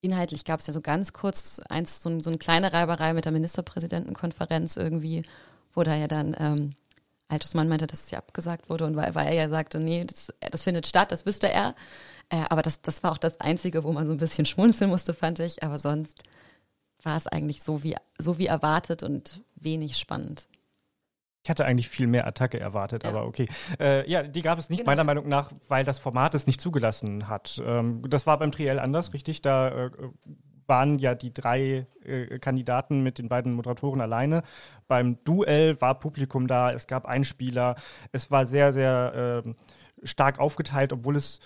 [0.00, 3.32] Inhaltlich gab es ja so ganz kurz eins, so, so eine kleine Reiberei mit der
[3.32, 5.24] Ministerpräsidentenkonferenz irgendwie,
[5.74, 6.74] wo da ja dann ähm,
[7.28, 10.32] Altusmann meinte, dass es ja abgesagt wurde und weil, weil er ja sagte, nee, das,
[10.50, 11.74] das findet statt, das wüsste er.
[12.30, 15.14] Äh, aber das, das war auch das Einzige, wo man so ein bisschen schmunzeln musste,
[15.14, 15.62] fand ich.
[15.62, 16.22] Aber sonst
[17.02, 20.48] war es eigentlich so wie, so wie erwartet und wenig spannend.
[21.44, 23.10] Ich hatte eigentlich viel mehr Attacke erwartet, ja.
[23.10, 23.48] aber okay.
[23.78, 24.90] Äh, ja, die gab es nicht, genau.
[24.90, 27.62] meiner Meinung nach, weil das Format es nicht zugelassen hat.
[27.64, 29.40] Ähm, das war beim Triell anders, richtig?
[29.40, 29.90] Da äh,
[30.68, 34.42] waren ja die drei äh, Kandidaten mit den beiden Moderatoren alleine.
[34.86, 37.76] Beim Duell war Publikum da, es gab Einspieler,
[38.12, 39.56] es war sehr, sehr ähm,
[40.02, 41.40] stark aufgeteilt, obwohl es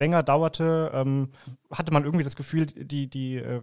[0.00, 1.30] länger dauerte, ähm,
[1.70, 3.62] hatte man irgendwie das Gefühl, die, die äh,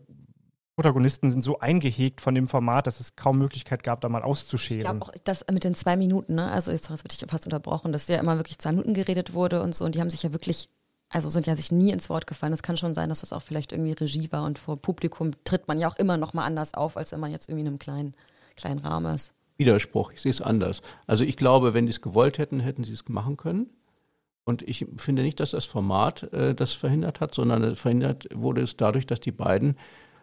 [0.75, 4.79] Protagonisten sind so eingehegt von dem Format, dass es kaum Möglichkeit gab, da mal auszuscheren.
[4.79, 6.51] Ich glaube auch, dass mit den zwei Minuten, ne?
[6.51, 9.73] also jetzt wird ich fast unterbrochen, dass ja immer wirklich zwei Minuten geredet wurde und
[9.73, 10.69] so und die haben sich ja wirklich,
[11.09, 12.53] also sind ja sich nie ins Wort gefallen.
[12.53, 15.67] Es kann schon sein, dass das auch vielleicht irgendwie Regie war und vor Publikum tritt
[15.67, 17.79] man ja auch immer noch mal anders auf, als wenn man jetzt irgendwie in einem
[17.79, 18.15] kleinen,
[18.55, 19.33] kleinen Rahmen ist.
[19.57, 20.81] Widerspruch, ich sehe es anders.
[21.07, 23.69] Also ich glaube, wenn die es gewollt hätten, hätten sie es machen können.
[24.43, 28.77] Und ich finde nicht, dass das Format äh, das verhindert hat, sondern verhindert wurde es
[28.77, 29.77] dadurch, dass die beiden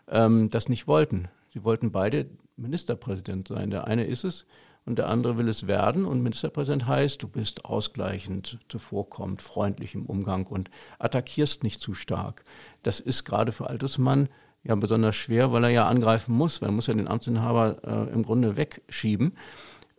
[0.08, 1.28] ähm, das nicht wollten.
[1.52, 2.26] Sie wollten beide
[2.56, 3.70] Ministerpräsident sein.
[3.70, 4.46] Der eine ist es
[4.84, 6.04] und der andere will es werden.
[6.04, 12.44] Und Ministerpräsident heißt, du bist ausgleichend, zuvorkommend, freundlich im Umgang und attackierst nicht zu stark.
[12.82, 14.28] Das ist gerade für Altersmann
[14.64, 16.60] ja besonders schwer, weil er ja angreifen muss.
[16.60, 19.36] Weil er muss ja den Amtsinhaber äh, im Grunde wegschieben.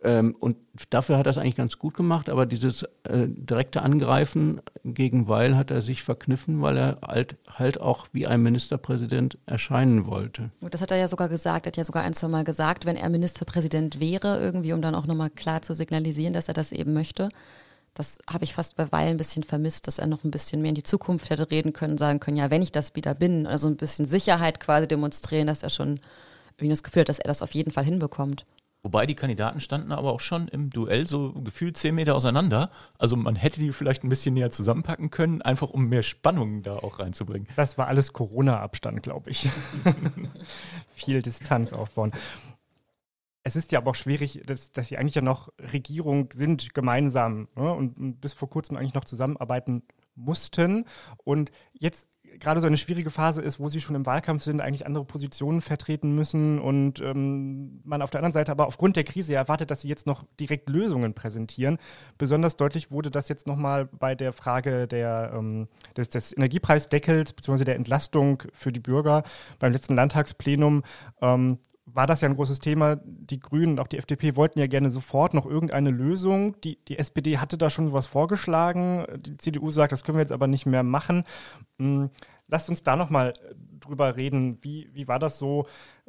[0.04, 0.56] Ähm, und
[0.90, 5.56] dafür hat er es eigentlich ganz gut gemacht, aber dieses äh, direkte Angreifen gegen Weil
[5.56, 10.50] hat er sich verkniffen, weil er halt, halt auch wie ein Ministerpräsident erscheinen wollte.
[10.60, 12.84] Und das hat er ja sogar gesagt, er hat ja sogar ein, zwei Mal gesagt,
[12.84, 16.70] wenn er Ministerpräsident wäre, irgendwie, um dann auch nochmal klar zu signalisieren, dass er das
[16.70, 17.30] eben möchte.
[17.94, 20.70] Das habe ich fast bei Weil ein bisschen vermisst, dass er noch ein bisschen mehr
[20.70, 23.68] in die Zukunft hätte reden können, sagen können, ja, wenn ich das wieder bin, also
[23.68, 26.00] ein bisschen Sicherheit quasi demonstrieren, dass er schon
[26.58, 28.44] irgendwie das Gefühl hat, dass er das auf jeden Fall hinbekommt.
[28.84, 32.70] Wobei die Kandidaten standen aber auch schon im Duell so gefühlt zehn Meter auseinander.
[32.98, 36.76] Also man hätte die vielleicht ein bisschen näher zusammenpacken können, einfach um mehr Spannung da
[36.76, 37.48] auch reinzubringen.
[37.56, 39.48] Das war alles Corona-Abstand, glaube ich.
[40.94, 42.12] Viel Distanz aufbauen.
[43.42, 47.48] Es ist ja aber auch schwierig, dass, dass sie eigentlich ja noch Regierung sind, gemeinsam
[47.56, 47.72] ne?
[47.72, 49.82] und bis vor kurzem eigentlich noch zusammenarbeiten
[50.14, 50.84] mussten.
[51.24, 52.08] Und jetzt
[52.38, 55.60] gerade so eine schwierige Phase ist, wo sie schon im Wahlkampf sind, eigentlich andere Positionen
[55.60, 59.82] vertreten müssen und ähm, man auf der anderen Seite aber aufgrund der Krise erwartet, dass
[59.82, 61.78] sie jetzt noch direkt Lösungen präsentieren.
[62.18, 67.64] Besonders deutlich wurde das jetzt nochmal bei der Frage der, ähm, des, des Energiepreisdeckels bzw.
[67.64, 69.24] der Entlastung für die Bürger
[69.58, 70.82] beim letzten Landtagsplenum.
[71.20, 72.96] Ähm, war das ja ein großes Thema.
[73.04, 76.60] Die Grünen und auch die FDP wollten ja gerne sofort noch irgendeine Lösung.
[76.62, 79.06] Die, die SPD hatte da schon was vorgeschlagen.
[79.18, 81.24] Die CDU sagt, das können wir jetzt aber nicht mehr machen.
[81.78, 82.10] Hm,
[82.48, 83.34] lasst uns da nochmal
[83.80, 84.58] drüber reden.
[84.62, 85.66] Wie, wie war das so?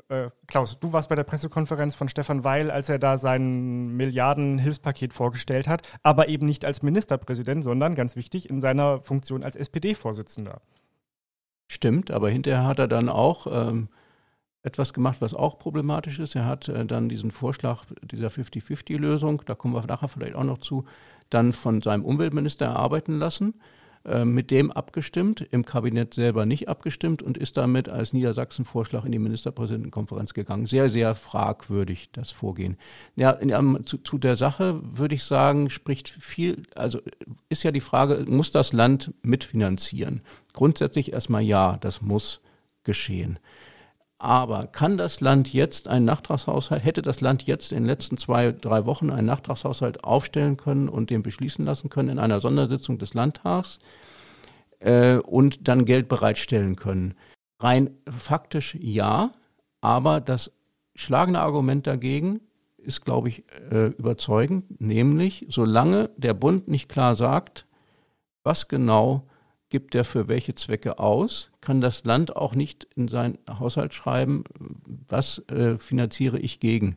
[0.07, 5.13] Äh, Klaus, du warst bei der Pressekonferenz von Stefan Weil, als er da sein Milliarden-Hilfspaket
[5.13, 10.61] vorgestellt hat, aber eben nicht als Ministerpräsident, sondern ganz wichtig in seiner Funktion als SPD-Vorsitzender.
[11.67, 13.89] Stimmt, aber hinterher hat er dann auch ähm,
[14.65, 16.35] etwas gemacht, was auch problematisch ist.
[16.35, 20.57] Er hat äh, dann diesen Vorschlag dieser 50-50-Lösung, da kommen wir nachher vielleicht auch noch
[20.57, 20.85] zu,
[21.29, 23.53] dann von seinem Umweltminister erarbeiten lassen,
[24.05, 29.11] äh, mit dem abgestimmt, im Kabinett selber nicht abgestimmt und ist damit als Niedersachsen-Vorschlag in
[29.11, 30.65] die Ministerpräsidentenkonferenz gegangen.
[30.65, 32.77] Sehr, sehr fragwürdig das Vorgehen.
[33.15, 33.37] Ja,
[33.85, 36.99] zu, zu der Sache würde ich sagen, spricht viel, also
[37.49, 40.21] ist ja die Frage, muss das Land mitfinanzieren?
[40.53, 42.41] Grundsätzlich erstmal ja, das muss
[42.83, 43.39] geschehen.
[44.17, 48.53] Aber kann das Land jetzt einen Nachtragshaushalt, hätte das Land jetzt in den letzten zwei,
[48.53, 53.13] drei Wochen einen Nachtragshaushalt aufstellen können und den beschließen lassen können in einer Sondersitzung des
[53.13, 53.79] Landtags
[54.79, 57.15] äh, und dann Geld bereitstellen können?
[57.59, 59.31] Rein faktisch ja,
[59.81, 60.53] aber das
[60.95, 62.39] schlagende Argument dagegen
[62.77, 67.65] ist, glaube ich, äh, überzeugend, nämlich solange der Bund nicht klar sagt,
[68.43, 69.27] was genau
[69.75, 74.45] gibt er für welche Zwecke aus, kann das Land auch nicht in seinen Haushalt schreiben,
[75.09, 76.95] was äh, finanziere ich gegen,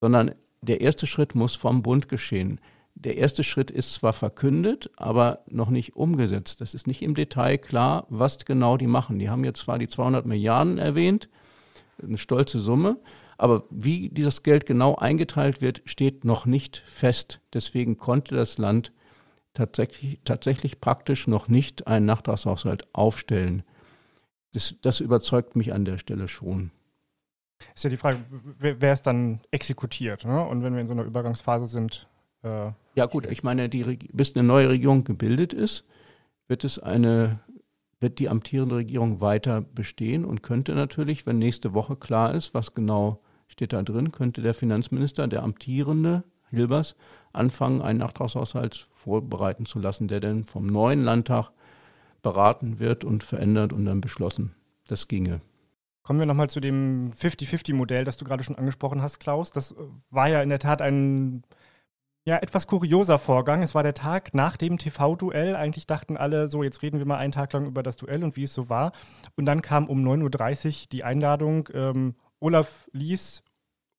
[0.00, 2.62] sondern der erste Schritt muss vom Bund geschehen.
[2.94, 6.62] Der erste Schritt ist zwar verkündet, aber noch nicht umgesetzt.
[6.62, 9.18] Das ist nicht im Detail klar, was genau die machen.
[9.18, 11.28] Die haben jetzt zwar die 200 Milliarden erwähnt,
[12.02, 12.96] eine stolze Summe,
[13.36, 17.42] aber wie dieses Geld genau eingeteilt wird, steht noch nicht fest.
[17.52, 18.92] Deswegen konnte das Land
[19.58, 23.64] tatsächlich, tatsächlich praktisch noch nicht einen Nachtragshaushalt aufstellen.
[24.52, 26.70] Das, das überzeugt mich an der Stelle schon.
[27.74, 28.18] Ist ja die Frage,
[28.58, 30.24] wer, ist dann exekutiert?
[30.24, 30.44] Ne?
[30.44, 32.08] Und wenn wir in so einer Übergangsphase sind.
[32.44, 35.84] Äh ja, gut, ich meine, die, bis eine neue Regierung gebildet ist,
[36.46, 37.40] wird es eine
[38.00, 42.74] wird die amtierende Regierung weiter bestehen und könnte natürlich, wenn nächste Woche klar ist, was
[42.74, 46.94] genau steht da drin, könnte der Finanzminister, der amtierende Hilbers,
[47.32, 51.50] anfangen, einen Nachtragshaushalt vorbereiten zu lassen, der dann vom neuen Landtag
[52.22, 54.54] beraten wird und verändert und dann beschlossen.
[54.86, 55.40] Das ginge.
[56.02, 59.52] Kommen wir nochmal zu dem 50-50-Modell, das du gerade schon angesprochen hast, Klaus.
[59.52, 59.74] Das
[60.10, 61.42] war ja in der Tat ein
[62.28, 63.62] ja, etwas kurioser Vorgang.
[63.62, 65.56] Es war der Tag nach dem TV-Duell.
[65.56, 68.36] Eigentlich dachten alle, so, jetzt reden wir mal einen Tag lang über das Duell und
[68.36, 68.92] wie es so war.
[69.36, 73.42] Und dann kam um 9.30 Uhr die Einladung, ähm, Olaf Lies,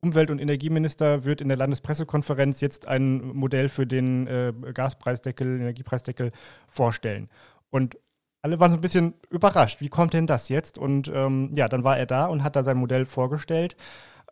[0.02, 6.32] Umwelt- und Energieminister, wird in der Landespressekonferenz jetzt ein Modell für den äh, Gaspreisdeckel, Energiepreisdeckel
[6.68, 7.30] vorstellen.
[7.70, 7.97] Und
[8.41, 9.82] alle waren so ein bisschen überrascht.
[9.82, 10.78] Wie kommt denn das jetzt?
[10.78, 13.76] Und ähm, ja, dann war er da und hat da sein Modell vorgestellt.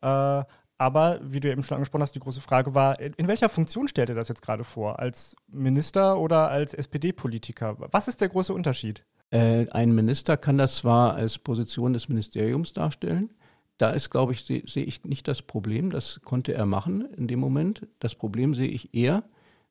[0.02, 0.44] Äh,
[0.80, 4.10] aber, wie du eben schon angesprochen hast, die große Frage war, in welcher Funktion stellt
[4.10, 5.00] er das jetzt gerade vor?
[5.00, 7.78] Als Minister oder als SPD-Politiker?
[7.92, 9.04] Was ist der große Unterschied?
[9.32, 13.32] Äh, ein Minister kann das zwar als Position des Ministeriums darstellen,
[13.78, 15.92] da ist, glaube ich, sehe seh ich nicht das Problem.
[15.92, 17.88] Das konnte er machen in dem Moment.
[18.00, 19.24] Das Problem sehe ich eher,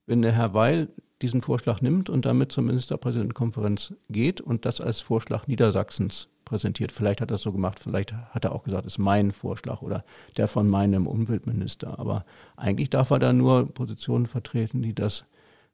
[0.07, 0.88] wenn der Herr Weil
[1.22, 6.92] diesen Vorschlag nimmt und damit zur Ministerpräsidentenkonferenz geht und das als Vorschlag Niedersachsens präsentiert.
[6.92, 9.82] Vielleicht hat er es so gemacht, vielleicht hat er auch gesagt, es ist mein Vorschlag
[9.82, 10.04] oder
[10.36, 11.98] der von meinem Umweltminister.
[11.98, 12.24] Aber
[12.57, 15.24] eigentlich darf er da nur Positionen vertreten, die das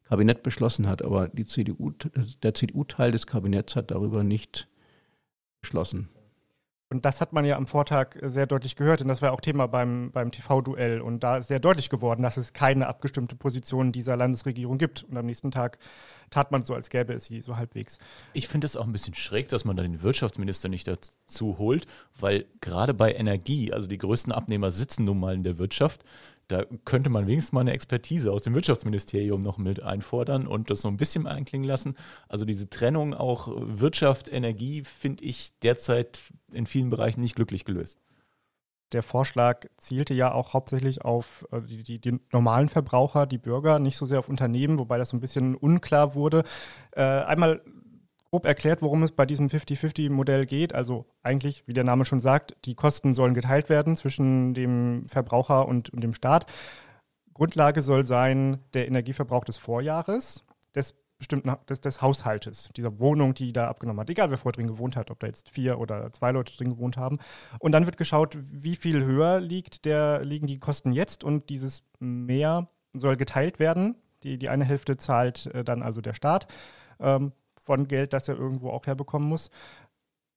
[0.04, 1.02] Kabinett beschlossen hat.
[1.02, 1.92] Aber die CDU,
[2.42, 4.68] der CDU-Teil des Kabinetts hat darüber nicht
[5.60, 6.08] beschlossen.
[6.92, 9.66] Und das hat man ja am Vortag sehr deutlich gehört, denn das war auch Thema
[9.66, 11.00] beim, beim TV-Duell.
[11.00, 15.02] Und da ist sehr deutlich geworden, dass es keine abgestimmte Position dieser Landesregierung gibt.
[15.04, 15.78] Und am nächsten Tag
[16.28, 17.98] tat man so, als gäbe es sie so halbwegs.
[18.34, 21.86] Ich finde es auch ein bisschen schräg, dass man da den Wirtschaftsminister nicht dazu holt,
[22.20, 26.04] weil gerade bei Energie, also die größten Abnehmer sitzen nun mal in der Wirtschaft,
[26.52, 30.82] da könnte man wenigstens mal eine Expertise aus dem Wirtschaftsministerium noch mit einfordern und das
[30.82, 31.96] so ein bisschen einklingen lassen.
[32.28, 36.20] Also diese Trennung auch Wirtschaft, Energie finde ich derzeit
[36.52, 38.00] in vielen Bereichen nicht glücklich gelöst.
[38.92, 43.78] Der Vorschlag zielte ja auch hauptsächlich auf äh, die, die, die, normalen Verbraucher, die Bürger,
[43.78, 46.44] nicht so sehr auf Unternehmen, wobei das so ein bisschen unklar wurde.
[46.90, 47.62] Äh, einmal
[48.32, 50.74] grob erklärt, worum es bei diesem 50-50-Modell geht.
[50.74, 55.68] Also eigentlich, wie der Name schon sagt, die Kosten sollen geteilt werden zwischen dem Verbraucher
[55.68, 56.46] und, und dem Staat.
[57.34, 63.52] Grundlage soll sein der Energieverbrauch des Vorjahres, des bestimmten des, des Haushaltes, dieser Wohnung, die
[63.52, 64.08] da abgenommen hat.
[64.08, 66.96] Egal, wer vorher drin gewohnt hat, ob da jetzt vier oder zwei Leute drin gewohnt
[66.96, 67.18] haben.
[67.58, 71.84] Und dann wird geschaut, wie viel höher liegt der, liegen die Kosten jetzt und dieses
[72.00, 73.96] Mehr soll geteilt werden.
[74.22, 76.46] Die, die eine Hälfte zahlt äh, dann also der Staat.
[76.98, 77.32] Ähm,
[77.64, 79.50] von Geld, das er irgendwo auch herbekommen muss.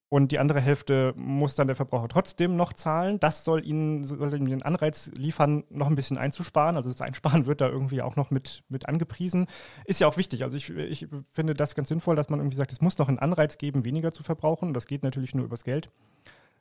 [0.07, 3.19] Und die andere Hälfte muss dann der Verbraucher trotzdem noch zahlen.
[3.19, 6.77] Das soll ihnen, soll ihnen den Anreiz liefern, noch ein bisschen einzusparen.
[6.77, 9.47] Also das Einsparen wird da irgendwie auch noch mit, mit angepriesen.
[9.83, 10.43] Ist ja auch wichtig.
[10.43, 13.19] Also ich, ich finde das ganz sinnvoll, dass man irgendwie sagt, es muss noch einen
[13.19, 14.73] Anreiz geben, weniger zu verbrauchen.
[14.73, 15.89] Das geht natürlich nur übers Geld.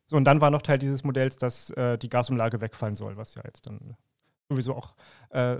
[0.07, 3.35] So, und dann war noch Teil dieses Modells, dass äh, die Gasumlage wegfallen soll, was
[3.35, 3.97] ja jetzt dann
[4.49, 4.95] sowieso auch
[5.31, 5.57] äh,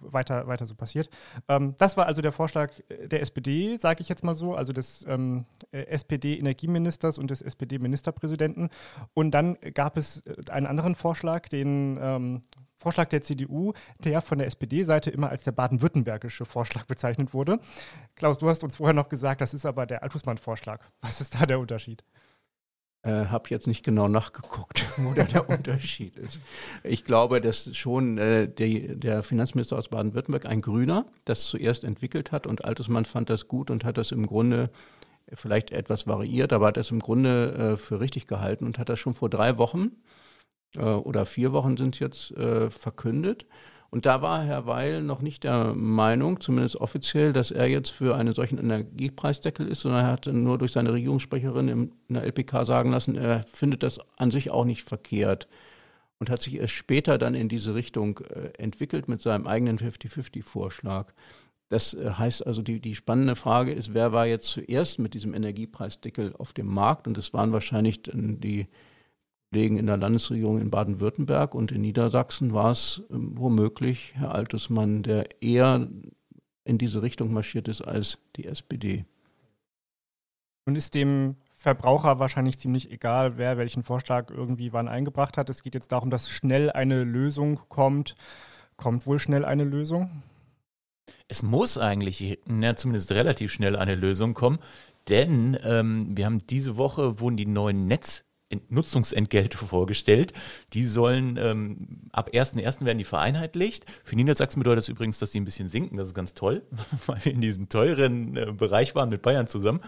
[0.00, 1.08] weiter, weiter so passiert.
[1.48, 5.04] Ähm, das war also der Vorschlag der SPD, sage ich jetzt mal so, also des
[5.06, 8.70] ähm, SPD-Energieministers und des SPD-Ministerpräsidenten.
[9.14, 12.42] Und dann gab es einen anderen Vorschlag, den ähm,
[12.82, 13.72] Vorschlag der CDU,
[14.02, 17.60] der von der SPD-Seite immer als der baden-württembergische Vorschlag bezeichnet wurde.
[18.16, 20.84] Klaus, du hast uns vorher noch gesagt, das ist aber der Altusmann-Vorschlag.
[21.00, 22.02] Was ist da der Unterschied?
[23.04, 26.40] Äh, habe jetzt nicht genau nachgeguckt, wo da der Unterschied ist.
[26.84, 32.30] Ich glaube, dass schon äh, die, der Finanzminister aus Baden-Württemberg, ein Grüner, das zuerst entwickelt
[32.30, 34.70] hat und Altesmann fand das gut und hat das im Grunde
[35.34, 39.00] vielleicht etwas variiert, aber hat es im Grunde äh, für richtig gehalten und hat das
[39.00, 39.92] schon vor drei Wochen
[40.76, 43.46] äh, oder vier Wochen sind jetzt äh, verkündet.
[43.92, 48.16] Und da war Herr Weil noch nicht der Meinung, zumindest offiziell, dass er jetzt für
[48.16, 52.90] einen solchen Energiepreisdeckel ist, sondern er hat nur durch seine Regierungssprecherin in der LPK sagen
[52.90, 55.46] lassen, er findet das an sich auch nicht verkehrt
[56.18, 61.12] und hat sich erst später dann in diese Richtung äh, entwickelt mit seinem eigenen 50-50-Vorschlag.
[61.68, 65.34] Das äh, heißt also, die, die spannende Frage ist, wer war jetzt zuerst mit diesem
[65.34, 67.06] Energiepreisdeckel auf dem Markt?
[67.06, 68.68] Und es waren wahrscheinlich die
[69.52, 75.02] Kollegen in der Landesregierung in Baden-Württemberg und in Niedersachsen war es ähm, womöglich Herr Altesmann,
[75.02, 75.88] der eher
[76.64, 79.04] in diese Richtung marschiert ist als die SPD.
[80.64, 85.50] Und ist dem Verbraucher wahrscheinlich ziemlich egal, wer welchen Vorschlag irgendwie wann eingebracht hat.
[85.50, 88.16] Es geht jetzt darum, dass schnell eine Lösung kommt.
[88.76, 90.22] Kommt wohl schnell eine Lösung?
[91.28, 94.60] Es muss eigentlich, na, zumindest relativ schnell eine Lösung kommen,
[95.10, 98.24] denn ähm, wir haben diese Woche wurden die neuen Netz
[98.68, 100.32] Nutzungsentgelte vorgestellt.
[100.72, 102.84] Die sollen ähm, ab 1.1.
[102.84, 103.86] werden die vereinheitlicht.
[104.04, 105.96] Für Niedersachsen bedeutet das übrigens, dass die ein bisschen sinken.
[105.96, 106.62] Das ist ganz toll,
[107.06, 109.80] weil wir in diesem teuren äh, Bereich waren mit Bayern zusammen.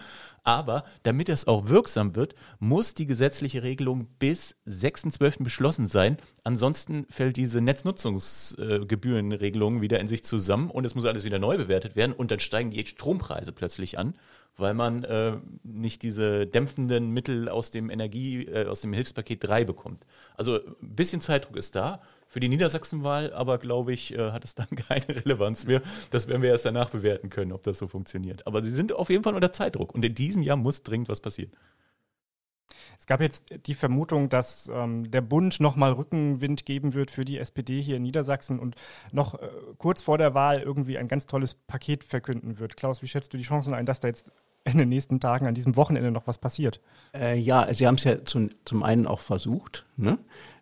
[0.45, 5.41] Aber damit das auch wirksam wird, muss die gesetzliche Regelung bis 6.12.
[5.43, 6.17] beschlossen sein.
[6.43, 11.95] Ansonsten fällt diese Netznutzungsgebührenregelung wieder in sich zusammen und es muss alles wieder neu bewertet
[11.95, 14.13] werden und dann steigen die Strompreise plötzlich an
[14.57, 19.65] weil man äh, nicht diese dämpfenden Mittel aus dem Energie, äh, aus dem Hilfspaket 3
[19.65, 20.05] bekommt.
[20.37, 22.01] Also ein bisschen Zeitdruck ist da.
[22.35, 25.81] Für die Niedersachsenwahl aber, glaube ich, äh, hat es dann keine Relevanz mehr.
[26.09, 28.45] Das werden wir erst danach bewerten können, ob das so funktioniert.
[28.45, 31.21] Aber sie sind auf jeden Fall unter Zeitdruck und in diesem Jahr muss dringend was
[31.21, 31.53] passieren.
[32.99, 37.37] Es gab jetzt die Vermutung, dass ähm, der Bund nochmal Rückenwind geben wird für die
[37.37, 38.75] SPD hier in Niedersachsen und
[39.13, 42.75] noch äh, kurz vor der Wahl irgendwie ein ganz tolles Paket verkünden wird.
[42.75, 44.29] Klaus, wie schätzt du die Chancen ein, dass da jetzt
[44.65, 46.81] in den nächsten Tagen, an diesem Wochenende noch was passiert?
[47.13, 49.85] Äh, ja, Sie haben es ja zum, zum einen auch versucht.
[49.95, 50.17] Ne?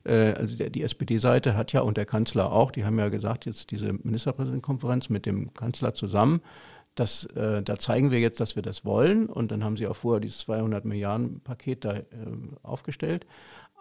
[0.06, 3.45] Äh, also der, die SPD-Seite hat ja und der Kanzler auch, die haben ja gesagt,
[3.45, 6.41] jetzt diese Ministerpräsidentenkonferenz mit dem Kanzler zusammen,
[6.95, 9.28] das, äh, da zeigen wir jetzt, dass wir das wollen.
[9.28, 12.04] Und dann haben sie auch vorher dieses 200 Milliarden Paket da äh,
[12.62, 13.26] aufgestellt.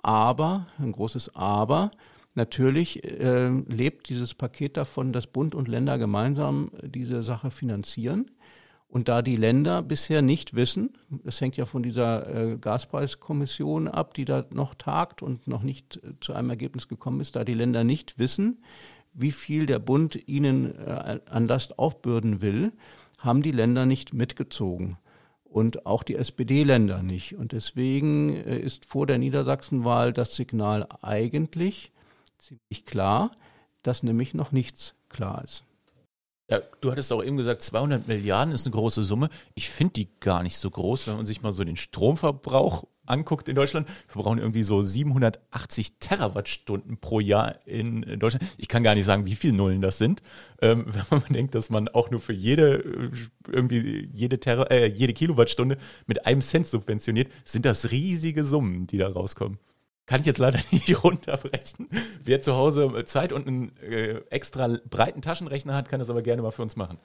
[0.03, 1.91] Aber, ein großes Aber,
[2.35, 8.31] natürlich äh, lebt dieses Paket davon, dass Bund und Länder gemeinsam diese Sache finanzieren.
[8.93, 10.91] Und da die Länder bisher nicht wissen,
[11.25, 15.97] das hängt ja von dieser äh, Gaspreiskommission ab, die da noch tagt und noch nicht
[15.97, 18.63] äh, zu einem Ergebnis gekommen ist, da die Länder nicht wissen,
[19.15, 22.75] wie viel der Bund ihnen äh, an Last aufbürden will,
[23.17, 24.99] haben die Länder nicht mitgezogen
[25.43, 27.35] und auch die SPD-Länder nicht.
[27.35, 31.93] Und deswegen äh, ist vor der Niedersachsenwahl das Signal eigentlich
[32.37, 33.31] ziemlich klar,
[33.83, 35.65] dass nämlich noch nichts klar ist.
[36.53, 39.31] Ja, du hattest auch eben gesagt, 200 Milliarden ist eine große Summe.
[39.55, 43.49] Ich finde die gar nicht so groß, wenn man sich mal so den Stromverbrauch anguckt
[43.49, 43.89] in Deutschland.
[44.13, 48.45] Wir brauchen irgendwie so 780 Terawattstunden pro Jahr in Deutschland.
[48.59, 50.21] Ich kann gar nicht sagen, wie viele Nullen das sind.
[50.61, 53.11] Ähm, wenn man denkt, dass man auch nur für jede äh,
[53.51, 58.99] irgendwie jede, Tera, äh, jede Kilowattstunde mit einem Cent subventioniert, sind das riesige Summen, die
[58.99, 59.59] da rauskommen.
[60.07, 61.89] Kann ich jetzt leider nicht runterbrechen.
[62.25, 66.43] Wer zu Hause Zeit und einen äh, extra breiten Taschenrechner hat, kann das aber gerne
[66.43, 66.99] mal für uns machen.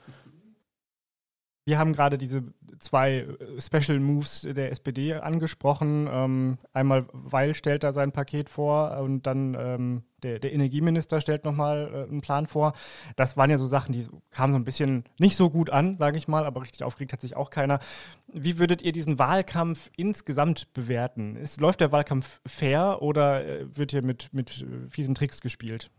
[1.65, 2.43] Wir haben gerade diese
[2.79, 6.07] zwei äh, Special Moves der SPD angesprochen.
[6.09, 11.45] Ähm, einmal Weil stellt da sein Paket vor und dann ähm, der, der, Energieminister stellt
[11.45, 12.73] nochmal äh, einen Plan vor.
[13.15, 16.17] Das waren ja so Sachen, die kamen so ein bisschen nicht so gut an, sage
[16.17, 17.79] ich mal, aber richtig aufgeregt hat sich auch keiner.
[18.27, 21.35] Wie würdet ihr diesen Wahlkampf insgesamt bewerten?
[21.35, 25.91] Ist, läuft der Wahlkampf fair oder äh, wird hier mit, mit äh, fiesen Tricks gespielt?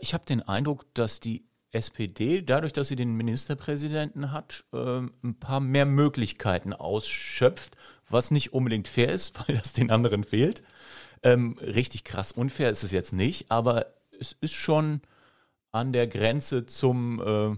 [0.00, 5.36] Ich habe den Eindruck, dass die SPD, dadurch, dass sie den Ministerpräsidenten hat, äh, ein
[5.38, 7.76] paar mehr Möglichkeiten ausschöpft,
[8.08, 10.62] was nicht unbedingt fair ist, weil das den anderen fehlt.
[11.22, 13.86] Ähm, richtig krass unfair ist es jetzt nicht, aber
[14.18, 15.00] es ist schon
[15.70, 17.56] an der Grenze zum äh,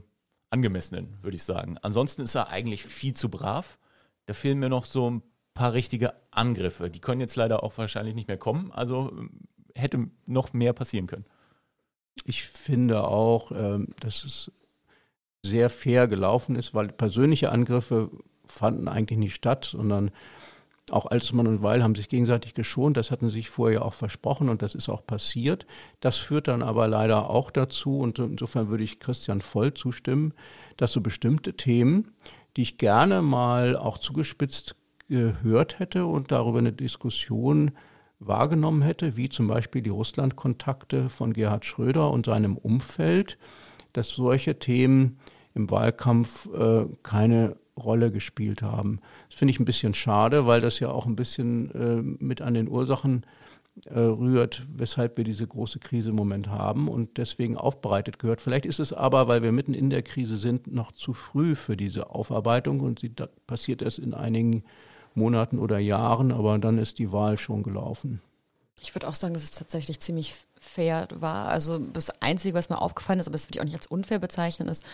[0.50, 1.78] angemessenen, würde ich sagen.
[1.82, 3.78] Ansonsten ist er eigentlich viel zu brav.
[4.26, 6.90] Da fehlen mir noch so ein paar richtige Angriffe.
[6.90, 8.70] Die können jetzt leider auch wahrscheinlich nicht mehr kommen.
[8.72, 9.12] Also
[9.74, 11.26] hätte noch mehr passieren können.
[12.24, 14.52] Ich finde auch, ähm, dass es
[15.42, 18.10] sehr fair gelaufen ist, weil persönliche Angriffe
[18.44, 20.10] fanden eigentlich nicht statt, sondern
[20.90, 22.96] auch Alsmann und Weil haben sich gegenseitig geschont.
[22.96, 25.66] Das hatten sie sich vorher auch versprochen und das ist auch passiert.
[26.00, 30.34] Das führt dann aber leider auch dazu, und insofern würde ich Christian voll zustimmen,
[30.76, 32.12] dass so bestimmte Themen,
[32.56, 34.76] die ich gerne mal auch zugespitzt
[35.08, 37.72] gehört hätte und darüber eine Diskussion
[38.18, 43.38] wahrgenommen hätte, wie zum Beispiel die Russlandkontakte von Gerhard Schröder und seinem Umfeld,
[43.92, 45.18] dass solche Themen
[45.54, 49.00] im Wahlkampf äh, keine Rolle gespielt haben.
[49.28, 52.54] Das finde ich ein bisschen schade, weil das ja auch ein bisschen äh, mit an
[52.54, 53.24] den Ursachen
[53.86, 58.40] äh, rührt, weshalb wir diese große Krise im Moment haben und deswegen aufbereitet gehört.
[58.40, 61.76] Vielleicht ist es aber, weil wir mitten in der Krise sind, noch zu früh für
[61.76, 63.12] diese Aufarbeitung und sie
[63.46, 64.62] passiert erst in einigen
[65.14, 68.20] Monaten oder Jahren, aber dann ist die Wahl schon gelaufen.
[68.80, 71.48] Ich würde auch sagen, dass es tatsächlich ziemlich fair war.
[71.48, 74.18] Also das Einzige, was mir aufgefallen ist, aber das würde ich auch nicht als unfair
[74.18, 74.84] bezeichnen, ist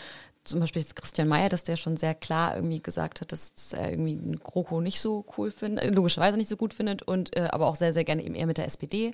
[0.45, 3.91] zum Beispiel jetzt Christian Mayer, dass der schon sehr klar irgendwie gesagt hat, dass er
[3.91, 7.49] irgendwie einen GroKo nicht so cool findet, äh, logischerweise nicht so gut findet und äh,
[7.51, 9.12] aber auch sehr, sehr gerne eben eher mit der SPD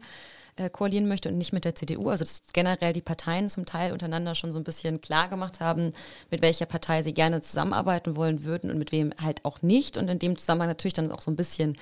[0.57, 2.09] äh, koalieren möchte und nicht mit der CDU.
[2.09, 5.93] Also dass generell die Parteien zum Teil untereinander schon so ein bisschen klar gemacht haben,
[6.31, 9.97] mit welcher Partei sie gerne zusammenarbeiten wollen würden und mit wem halt auch nicht.
[9.97, 11.77] Und in dem Zusammenhang natürlich dann auch so ein bisschen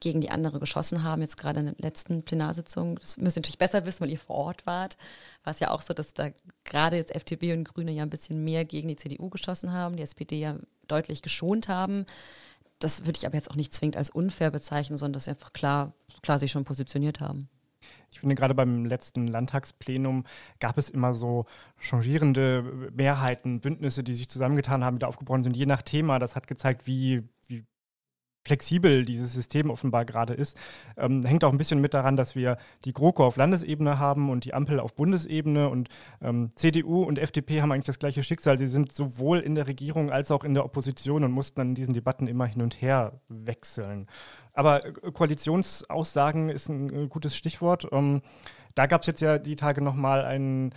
[0.00, 2.98] gegen die andere geschossen haben, jetzt gerade in der letzten Plenarsitzung.
[2.98, 4.96] Das müsst ihr natürlich besser wissen, weil ihr vor Ort wart.
[5.44, 6.30] War es ja auch so, dass da
[6.64, 10.02] gerade jetzt FDP und Grüne ja ein bisschen mehr gegen die CDU geschossen haben, die
[10.02, 12.06] SPD ja deutlich geschont haben.
[12.78, 15.52] Das würde ich aber jetzt auch nicht zwingend als unfair bezeichnen, sondern dass sie einfach
[15.52, 15.92] klar,
[16.22, 17.48] klar sich schon positioniert haben.
[18.12, 20.24] Ich finde, gerade beim letzten Landtagsplenum
[20.60, 21.46] gab es immer so
[21.78, 26.18] changierende Mehrheiten, Bündnisse, die sich zusammengetan haben, wieder aufgebrochen sind, je nach Thema.
[26.18, 27.37] Das hat gezeigt, wie, wie
[28.48, 30.58] flexibel dieses System offenbar gerade ist.
[30.96, 34.44] Ähm, hängt auch ein bisschen mit daran, dass wir die GroKo auf Landesebene haben und
[34.44, 35.88] die Ampel auf Bundesebene und
[36.20, 38.58] ähm, CDU und FDP haben eigentlich das gleiche Schicksal.
[38.58, 41.74] Sie sind sowohl in der Regierung als auch in der Opposition und mussten dann in
[41.74, 44.06] diesen Debatten immer hin und her wechseln.
[44.52, 47.86] Aber äh, Koalitionsaussagen ist ein, ein gutes Stichwort.
[47.92, 48.22] Ähm,
[48.74, 50.72] da gab es jetzt ja die Tage nochmal einen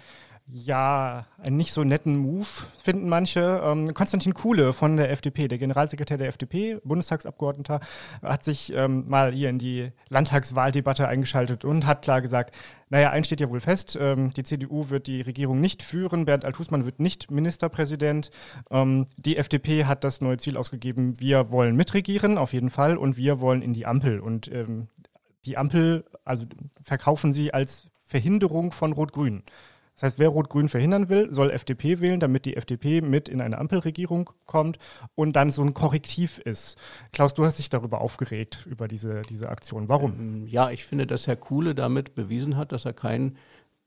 [0.53, 2.45] ja, einen nicht so netten Move,
[2.83, 3.61] finden manche.
[3.63, 7.79] Ähm, Konstantin Kuhle von der FDP, der Generalsekretär der FDP, Bundestagsabgeordneter,
[8.21, 12.53] hat sich ähm, mal hier in die Landtagswahldebatte eingeschaltet und hat klar gesagt,
[12.89, 16.43] naja, eins steht ja wohl fest, ähm, die CDU wird die Regierung nicht führen, Bernd
[16.43, 18.29] Althusmann wird nicht Ministerpräsident.
[18.69, 23.15] Ähm, die FDP hat das neue Ziel ausgegeben, wir wollen mitregieren, auf jeden Fall, und
[23.15, 24.19] wir wollen in die Ampel.
[24.19, 24.89] Und ähm,
[25.45, 26.43] die Ampel, also
[26.83, 29.43] verkaufen sie als Verhinderung von Rot-Grün.
[30.01, 33.59] Das heißt, wer Rot-Grün verhindern will, soll FDP wählen, damit die FDP mit in eine
[33.59, 34.79] Ampelregierung kommt
[35.13, 36.75] und dann so ein Korrektiv ist.
[37.13, 39.89] Klaus, du hast dich darüber aufgeregt, über diese, diese Aktion.
[39.89, 40.13] Warum?
[40.13, 43.37] Ähm, ja, ich finde, dass Herr Kuhle damit bewiesen hat, dass er kein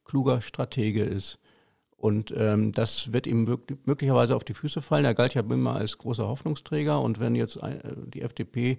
[0.05, 1.41] kluger Stratege ist.
[1.97, 5.05] Und ähm, das wird ihm möglicherweise auf die Füße fallen.
[5.05, 7.01] Er galt ja immer als großer Hoffnungsträger.
[7.01, 8.79] Und wenn jetzt äh, die FDP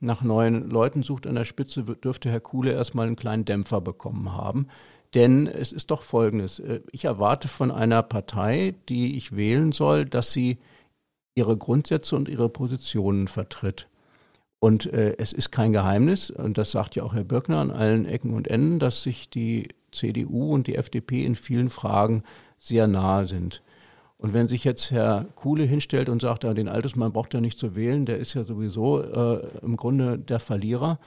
[0.00, 4.32] nach neuen Leuten sucht an der Spitze, dürfte Herr Kuhle erstmal einen kleinen Dämpfer bekommen
[4.32, 4.66] haben.
[5.14, 6.58] Denn es ist doch Folgendes.
[6.58, 10.58] Äh, ich erwarte von einer Partei, die ich wählen soll, dass sie
[11.34, 13.88] ihre Grundsätze und ihre Positionen vertritt.
[14.60, 18.06] Und äh, es ist kein Geheimnis, und das sagt ja auch Herr Birkner an allen
[18.06, 22.22] Ecken und Enden, dass sich die CDU und die FDP in vielen Fragen
[22.58, 23.62] sehr nahe sind.
[24.16, 27.76] Und wenn sich jetzt Herr Kuhle hinstellt und sagt, den Altersmann braucht er nicht zu
[27.76, 30.98] wählen, der ist ja sowieso äh, im Grunde der Verlierer,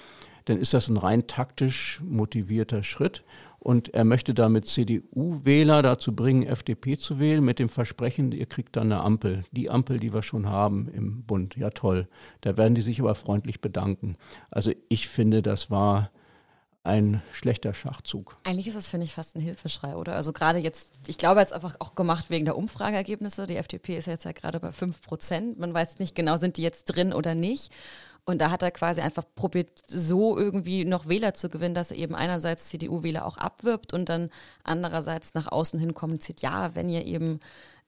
[0.45, 3.23] dann ist das ein rein taktisch motivierter Schritt.
[3.67, 8.77] Und er möchte damit CDU-Wähler dazu bringen, FDP zu wählen, mit dem Versprechen, ihr kriegt
[8.77, 9.43] dann eine Ampel.
[9.51, 11.57] Die Ampel, die wir schon haben im Bund.
[11.57, 12.07] Ja, toll.
[12.39, 14.15] Da werden die sich aber freundlich bedanken.
[14.51, 16.11] Also ich finde, das war
[16.85, 18.37] ein schlechter Schachzug.
[18.45, 20.15] Eigentlich ist das, finde ich, fast ein Hilfeschrei, oder?
[20.15, 23.47] Also gerade jetzt, ich glaube jetzt einfach auch gemacht wegen der Umfrageergebnisse.
[23.47, 25.59] Die FDP ist jetzt ja gerade bei 5 Prozent.
[25.59, 27.73] Man weiß nicht genau, sind die jetzt drin oder nicht.
[28.29, 31.97] Und da hat er quasi einfach probiert, so irgendwie noch Wähler zu gewinnen, dass er
[31.97, 34.29] eben einerseits CDU-Wähler auch abwirbt und dann
[34.65, 37.39] andererseits nach außen hin kommuniziert, ja, wenn ihr eben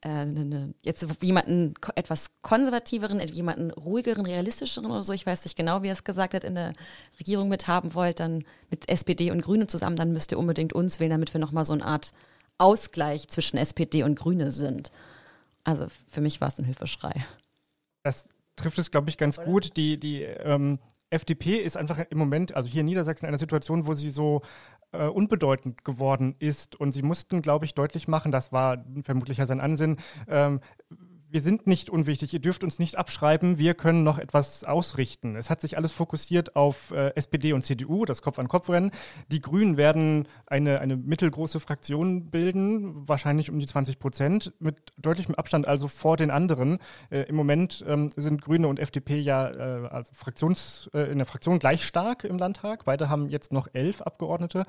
[0.02, 5.58] äh, ne, ne, jetzt jemanden etwas konservativeren, jemanden ruhigeren, realistischeren oder so, ich weiß nicht
[5.58, 6.72] genau, wie er es gesagt hat, in der
[7.20, 11.02] Regierung mit haben wollt, dann mit SPD und Grüne zusammen, dann müsst ihr unbedingt uns
[11.02, 12.14] wählen, damit wir nochmal so eine Art
[12.58, 14.94] Ausgleich zwischen SPD und Grüne sind.
[15.66, 17.26] Also für mich war es ein Hilfeschrei.
[18.04, 18.24] Das
[18.60, 19.76] trifft es, glaube ich, ganz gut.
[19.78, 20.80] Die, die ähm,
[21.10, 24.42] FDP ist einfach im Moment, also hier in Niedersachsen, in einer Situation, wo sie so
[24.92, 26.76] äh, unbedeutend geworden ist.
[26.80, 29.98] Und sie mussten, glaube ich, deutlich machen, das war vermutlich ja sein Ansinn,
[30.28, 30.60] ähm,
[31.32, 35.36] wir sind nicht unwichtig, ihr dürft uns nicht abschreiben, wir können noch etwas ausrichten.
[35.36, 38.92] Es hat sich alles fokussiert auf äh, SPD und CDU, das Kopf-an-Kopf-Rennen.
[39.32, 45.36] Die Grünen werden eine, eine mittelgroße Fraktion bilden, wahrscheinlich um die 20 Prozent, mit deutlichem
[45.36, 46.80] Abstand also vor den anderen.
[47.12, 51.28] Äh, Im Moment ähm, sind Grüne und FDP ja äh, also Fraktions, äh, in der
[51.28, 52.86] Fraktion gleich stark im Landtag.
[52.86, 54.66] Beide haben jetzt noch elf Abgeordnete.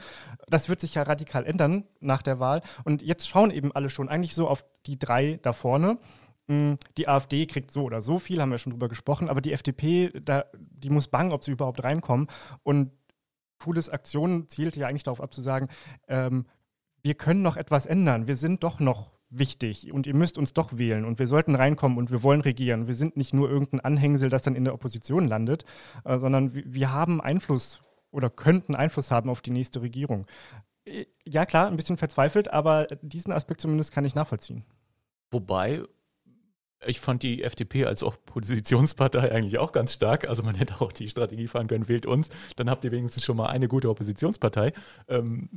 [0.49, 2.61] Das wird sich ja radikal ändern nach der Wahl.
[2.85, 5.99] Und jetzt schauen eben alle schon eigentlich so auf die drei da vorne.
[6.97, 10.11] Die AfD kriegt so oder so viel, haben wir schon drüber gesprochen, aber die FDP,
[10.21, 12.27] da, die muss bangen, ob sie überhaupt reinkommen.
[12.63, 12.91] Und
[13.59, 15.69] Cooles Aktion zielte ja eigentlich darauf ab zu sagen,
[16.09, 16.47] ähm,
[17.03, 18.27] wir können noch etwas ändern.
[18.27, 21.99] Wir sind doch noch wichtig und ihr müsst uns doch wählen und wir sollten reinkommen
[21.99, 22.89] und wir wollen regieren.
[22.89, 25.65] Wir sind nicht nur irgendein Anhängsel, das dann in der Opposition landet,
[26.05, 30.27] äh, sondern wir haben Einfluss oder könnten Einfluss haben auf die nächste Regierung.
[30.85, 34.65] Äh, ja, klar, ein bisschen verzweifelt, aber diesen Aspekt zumindest kann ich nachvollziehen.
[35.31, 35.85] Wobei,
[36.87, 40.29] ich fand die FDP als Oppositionspartei eigentlich auch ganz stark.
[40.29, 43.37] Also man hätte auch die Strategie fahren können, wählt uns, dann habt ihr wenigstens schon
[43.37, 44.73] mal eine gute Oppositionspartei.
[45.09, 45.49] Ähm,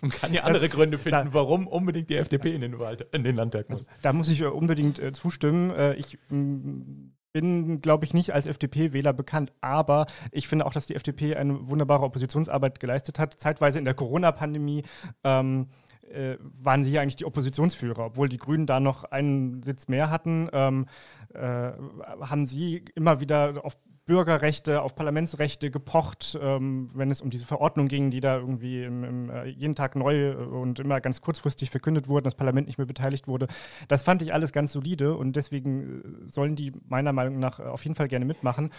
[0.00, 2.96] man kann ja andere das, Gründe finden, da, warum unbedingt die FDP in den, Wahl,
[3.12, 3.86] in den Landtag muss.
[4.02, 5.70] Da muss ich unbedingt äh, zustimmen.
[5.70, 10.86] Äh, ich mm, bin, glaube ich, nicht als FDP-Wähler bekannt, aber ich finde auch, dass
[10.86, 13.34] die FDP eine wunderbare Oppositionsarbeit geleistet hat.
[13.34, 14.84] Zeitweise in der Corona-Pandemie.
[15.22, 15.68] Ähm,
[16.10, 20.48] äh, waren sie eigentlich die Oppositionsführer, obwohl die Grünen da noch einen Sitz mehr hatten,
[20.52, 20.86] ähm,
[21.34, 21.72] äh,
[22.20, 23.76] haben sie immer wieder auf
[24.06, 29.02] Bürgerrechte, auf Parlamentsrechte gepocht, ähm, wenn es um diese Verordnung ging, die da irgendwie im,
[29.02, 32.86] im, äh, jeden Tag neu und immer ganz kurzfristig verkündet wurden, das Parlament nicht mehr
[32.86, 33.48] beteiligt wurde.
[33.88, 37.82] Das fand ich alles ganz solide und deswegen äh, sollen die meiner Meinung nach auf
[37.82, 38.70] jeden Fall gerne mitmachen.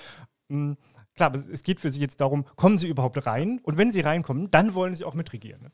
[0.47, 0.77] Mhm.
[1.17, 3.59] Klar, es geht für sie jetzt darum, kommen sie überhaupt rein?
[3.63, 5.71] Und wenn sie reinkommen, dann wollen sie auch mitregieren.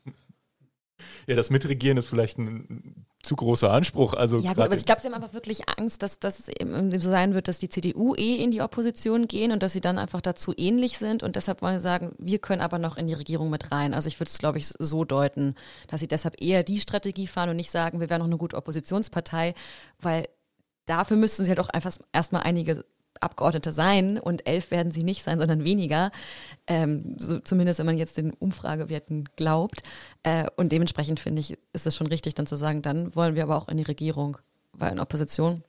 [1.26, 4.14] Ja, das Mitregieren ist vielleicht ein zu großer Anspruch.
[4.14, 7.10] Also ja, gut, aber ich glaube, sie haben einfach wirklich Angst, dass das eben so
[7.10, 10.20] sein wird, dass die CDU eh in die Opposition gehen und dass sie dann einfach
[10.20, 11.22] dazu ähnlich sind.
[11.22, 13.94] Und deshalb wollen sie sagen, wir können aber noch in die Regierung mit rein.
[13.94, 15.54] Also ich würde es, glaube ich, so deuten,
[15.88, 18.56] dass sie deshalb eher die Strategie fahren und nicht sagen, wir wären noch eine gute
[18.56, 19.54] Oppositionspartei,
[20.00, 20.28] weil
[20.86, 22.84] dafür müssten sie ja doch einfach erstmal einige
[23.20, 26.10] Abgeordnete sein und elf werden sie nicht sein, sondern weniger.
[26.66, 29.82] Ähm, so, zumindest wenn man jetzt den Umfragewerten glaubt.
[30.22, 33.42] Äh, und dementsprechend finde ich, ist es schon richtig, dann zu sagen, dann wollen wir
[33.44, 34.38] aber auch in die Regierung,
[34.72, 35.62] weil in Opposition.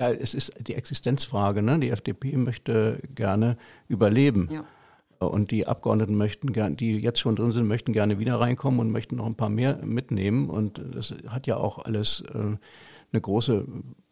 [0.00, 1.62] Ja, es ist die Existenzfrage.
[1.62, 1.78] Ne?
[1.78, 3.56] Die FDP möchte gerne
[3.88, 4.48] überleben.
[4.50, 4.64] Ja.
[5.18, 8.90] Und die Abgeordneten möchten gerne, die jetzt schon drin sind, möchten gerne wieder reinkommen und
[8.90, 10.50] möchten noch ein paar mehr mitnehmen.
[10.50, 12.56] Und das hat ja auch alles äh,
[13.12, 13.66] eine große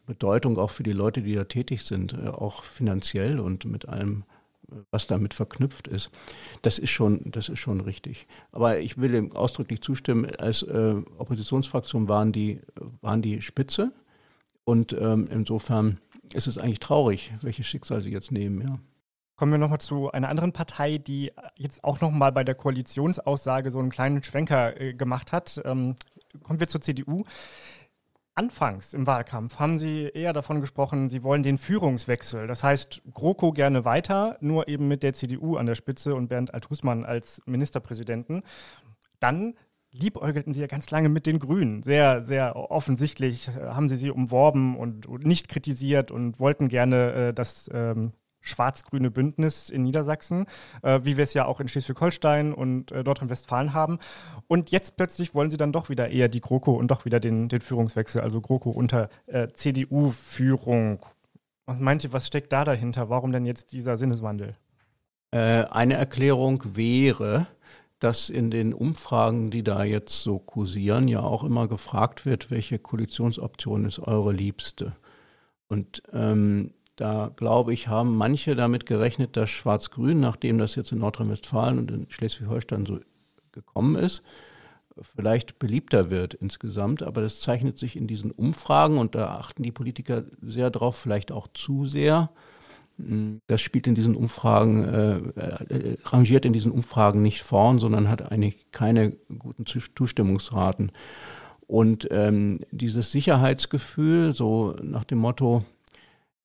[0.07, 4.25] Bedeutung auch für die Leute, die da tätig sind, äh, auch finanziell und mit allem,
[4.71, 6.11] äh, was damit verknüpft ist.
[6.63, 8.27] Das ist schon, das ist schon richtig.
[8.53, 12.61] Aber ich will ihm ausdrücklich zustimmen, als äh, Oppositionsfraktion waren die,
[13.01, 13.93] waren die Spitze.
[14.65, 15.99] Und ähm, insofern
[16.33, 18.79] ist es eigentlich traurig, welches Schicksal sie jetzt nehmen, ja.
[19.37, 23.81] Kommen wir nochmal zu einer anderen Partei, die jetzt auch nochmal bei der Koalitionsaussage so
[23.81, 25.61] einen kleinen Schwenker äh, gemacht hat.
[25.65, 25.97] Ähm,
[26.45, 27.25] kommen wir zur CDU.
[28.37, 32.49] Anfangs im Wahlkampf haben Sie eher davon gesprochen, Sie wollen den Führungswechsel.
[32.49, 36.53] Das heißt, GroKo gerne weiter, nur eben mit der CDU an der Spitze und Bernd
[36.53, 38.43] Althusmann als Ministerpräsidenten.
[39.21, 39.55] Dann
[39.93, 41.85] liebäugelten Sie ja ganz lange mit den Grünen.
[41.85, 47.35] Sehr, sehr offensichtlich äh, haben Sie sie umworben und, nicht kritisiert und wollten gerne, äh,
[47.35, 48.13] dass ähm,
[48.45, 50.47] schwarz-grüne Bündnis in Niedersachsen,
[50.83, 53.99] äh, wie wir es ja auch in Schleswig-Holstein und äh, Nordrhein-Westfalen haben.
[54.47, 57.49] Und jetzt plötzlich wollen sie dann doch wieder eher die GroKo und doch wieder den,
[57.49, 61.05] den Führungswechsel, also GroKo unter äh, CDU-Führung.
[61.67, 63.09] Was meint ihr, was steckt da dahinter?
[63.09, 64.55] Warum denn jetzt dieser Sinneswandel?
[65.31, 67.47] Äh, eine Erklärung wäre,
[67.99, 72.79] dass in den Umfragen, die da jetzt so kursieren, ja auch immer gefragt wird, welche
[72.79, 74.95] Koalitionsoption ist eure liebste.
[75.69, 80.99] Und ähm, da glaube ich, haben manche damit gerechnet, dass Schwarz-Grün, nachdem das jetzt in
[80.99, 83.01] Nordrhein-Westfalen und in Schleswig-Holstein so
[83.53, 84.23] gekommen ist,
[85.01, 87.03] vielleicht beliebter wird insgesamt.
[87.03, 91.33] Aber das zeichnet sich in diesen Umfragen und da achten die Politiker sehr drauf, vielleicht
[91.33, 92.31] auch zu sehr.
[92.97, 98.31] Das spielt in diesen Umfragen, äh, äh, rangiert in diesen Umfragen nicht vorn, sondern hat
[98.31, 100.93] eigentlich keine guten Zustimmungsraten.
[101.67, 105.65] Und ähm, dieses Sicherheitsgefühl, so nach dem Motto,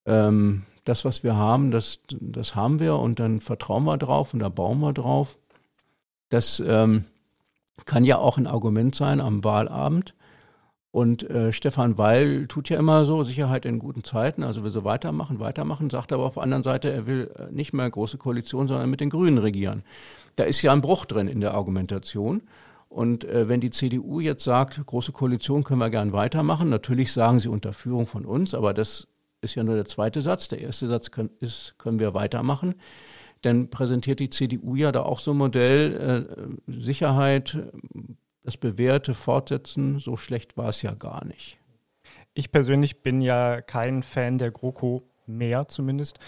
[0.09, 4.39] ähm, das, was wir haben, das, das haben wir und dann vertrauen wir drauf und
[4.39, 5.37] da bauen wir drauf.
[6.29, 7.05] Das ähm,
[7.85, 10.15] kann ja auch ein Argument sein am Wahlabend.
[10.91, 14.83] Und äh, Stefan Weil tut ja immer so, Sicherheit in guten Zeiten, also will so
[14.83, 18.67] weitermachen, weitermachen, sagt aber auf der anderen Seite, er will äh, nicht mehr große Koalition,
[18.67, 19.83] sondern mit den Grünen regieren.
[20.35, 22.41] Da ist ja ein Bruch drin in der Argumentation.
[22.89, 27.39] Und äh, wenn die CDU jetzt sagt, große Koalition können wir gern weitermachen, natürlich sagen
[27.39, 29.07] sie unter Führung von uns, aber das
[29.41, 30.47] ist ja nur der zweite Satz.
[30.47, 32.75] Der erste Satz können, ist, können wir weitermachen.
[33.41, 36.27] Dann präsentiert die CDU ja da auch so ein Modell,
[36.67, 37.57] äh, Sicherheit,
[38.43, 41.57] das Bewährte fortsetzen, so schlecht war es ja gar nicht.
[42.33, 46.19] Ich persönlich bin ja kein Fan der GroKo mehr zumindest.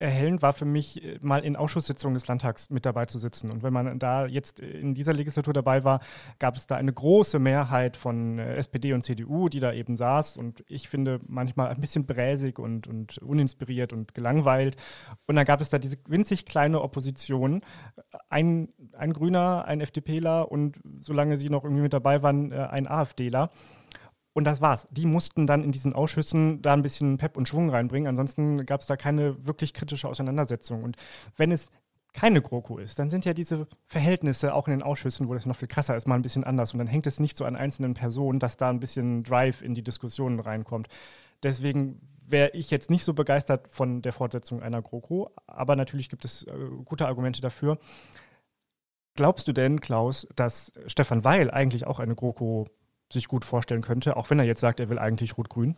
[0.00, 3.50] Erhellend war für mich, äh, mal in Ausschusssitzungen des Landtags mit dabei zu sitzen.
[3.50, 6.00] Und wenn man da jetzt in dieser Legislatur dabei war,
[6.38, 10.38] gab es da eine große Mehrheit von äh, SPD und CDU, die da eben saß.
[10.38, 14.76] Und ich finde manchmal ein bisschen bräsig und, und uninspiriert und gelangweilt.
[15.26, 17.60] Und dann gab es da diese winzig kleine Opposition.
[18.30, 22.88] Ein, ein Grüner, ein FDPler und solange sie noch irgendwie mit dabei waren, äh, ein
[22.88, 23.50] AfDler.
[24.40, 24.88] Und das war's.
[24.90, 28.08] Die mussten dann in diesen Ausschüssen da ein bisschen Pep und Schwung reinbringen.
[28.08, 30.82] Ansonsten gab es da keine wirklich kritische Auseinandersetzung.
[30.82, 30.96] Und
[31.36, 31.70] wenn es
[32.14, 35.56] keine GroKo ist, dann sind ja diese Verhältnisse auch in den Ausschüssen, wo das noch
[35.56, 36.72] viel krasser ist, mal ein bisschen anders.
[36.72, 39.74] Und dann hängt es nicht so an einzelnen Personen, dass da ein bisschen Drive in
[39.74, 40.88] die Diskussionen reinkommt.
[41.42, 46.24] Deswegen wäre ich jetzt nicht so begeistert von der Fortsetzung einer GroKo, aber natürlich gibt
[46.24, 46.54] es äh,
[46.86, 47.76] gute Argumente dafür.
[49.16, 52.64] Glaubst du denn, Klaus, dass Stefan Weil eigentlich auch eine GroKo
[53.12, 55.76] sich gut vorstellen könnte, auch wenn er jetzt sagt, er will eigentlich Rot-Grün?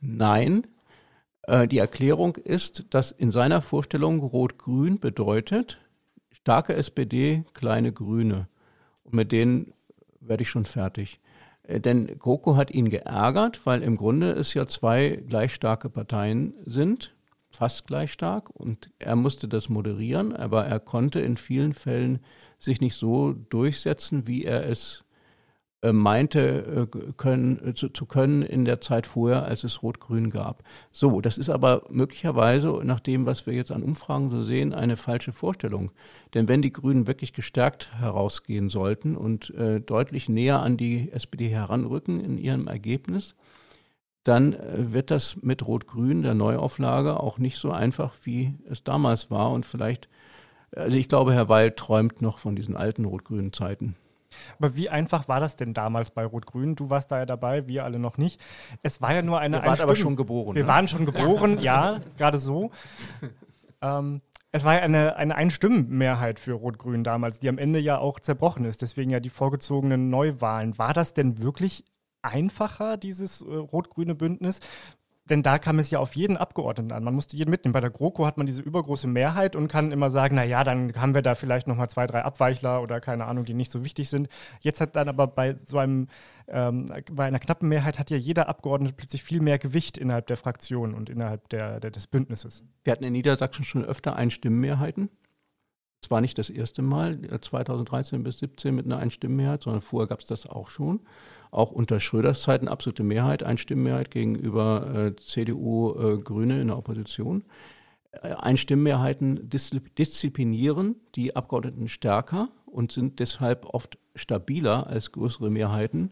[0.00, 0.66] Nein.
[1.42, 5.78] Äh, die Erklärung ist, dass in seiner Vorstellung Rot-Grün bedeutet
[6.32, 8.48] starke SPD, kleine Grüne.
[9.04, 9.72] Und mit denen
[10.20, 11.20] werde ich schon fertig.
[11.62, 16.54] Äh, denn GroKo hat ihn geärgert, weil im Grunde es ja zwei gleich starke Parteien
[16.64, 17.14] sind,
[17.50, 18.50] fast gleich stark.
[18.50, 22.20] Und er musste das moderieren, aber er konnte in vielen Fällen
[22.58, 25.04] sich nicht so durchsetzen, wie er es
[25.92, 30.62] meinte äh, können, äh, zu, zu, können in der Zeit vorher, als es Rot-Grün gab.
[30.90, 34.96] So, das ist aber möglicherweise, nach dem, was wir jetzt an Umfragen so sehen, eine
[34.96, 35.90] falsche Vorstellung.
[36.34, 41.48] Denn wenn die Grünen wirklich gestärkt herausgehen sollten und äh, deutlich näher an die SPD
[41.48, 43.34] heranrücken in ihrem Ergebnis,
[44.24, 49.30] dann äh, wird das mit Rot-Grün, der Neuauflage, auch nicht so einfach, wie es damals
[49.30, 49.52] war.
[49.52, 50.08] Und vielleicht,
[50.74, 53.94] also ich glaube, Herr Weil träumt noch von diesen alten rot-grünen Zeiten.
[54.58, 56.74] Aber wie einfach war das denn damals bei Rot-Grün?
[56.74, 58.40] Du warst da ja dabei, wir alle noch nicht.
[58.82, 59.62] Es war ja nur eine.
[59.62, 60.54] Wir waren aber schon geboren.
[60.54, 60.68] Wir ne?
[60.68, 62.70] waren schon geboren, ja, gerade so.
[63.80, 64.20] Ähm,
[64.52, 68.64] es war ja eine, eine Einstimmenmehrheit für Rot-Grün damals, die am Ende ja auch zerbrochen
[68.64, 68.80] ist.
[68.82, 70.78] Deswegen ja die vorgezogenen Neuwahlen.
[70.78, 71.84] War das denn wirklich
[72.22, 74.60] einfacher, dieses äh, rot-grüne Bündnis?
[75.28, 77.02] Denn da kam es ja auf jeden Abgeordneten an.
[77.02, 77.72] Man musste jeden mitnehmen.
[77.72, 80.94] Bei der GroKo hat man diese übergroße Mehrheit und kann immer sagen, na ja, dann
[80.94, 83.84] haben wir da vielleicht noch mal zwei, drei Abweichler oder keine Ahnung, die nicht so
[83.84, 84.28] wichtig sind.
[84.60, 86.08] Jetzt hat dann aber bei so einem,
[86.48, 90.36] ähm, bei einer knappen Mehrheit hat ja jeder Abgeordnete plötzlich viel mehr Gewicht innerhalb der
[90.36, 92.64] Fraktion und innerhalb der, der des Bündnisses.
[92.84, 95.10] Wir hatten in Niedersachsen schon öfter Einstimmenmehrheiten.
[96.02, 100.20] Es war nicht das erste Mal, 2013 bis 2017 mit einer Einstimmenmehrheit, sondern vorher gab
[100.20, 101.00] es das auch schon
[101.50, 107.44] auch unter Schröders Zeiten absolute Mehrheit, Einstimmenmehrheit gegenüber äh, CDU, äh, Grüne in der Opposition.
[108.12, 116.10] Äh, Einstimmenmehrheiten disziplinieren die Abgeordneten stärker und sind deshalb oft stabiler als größere Mehrheiten,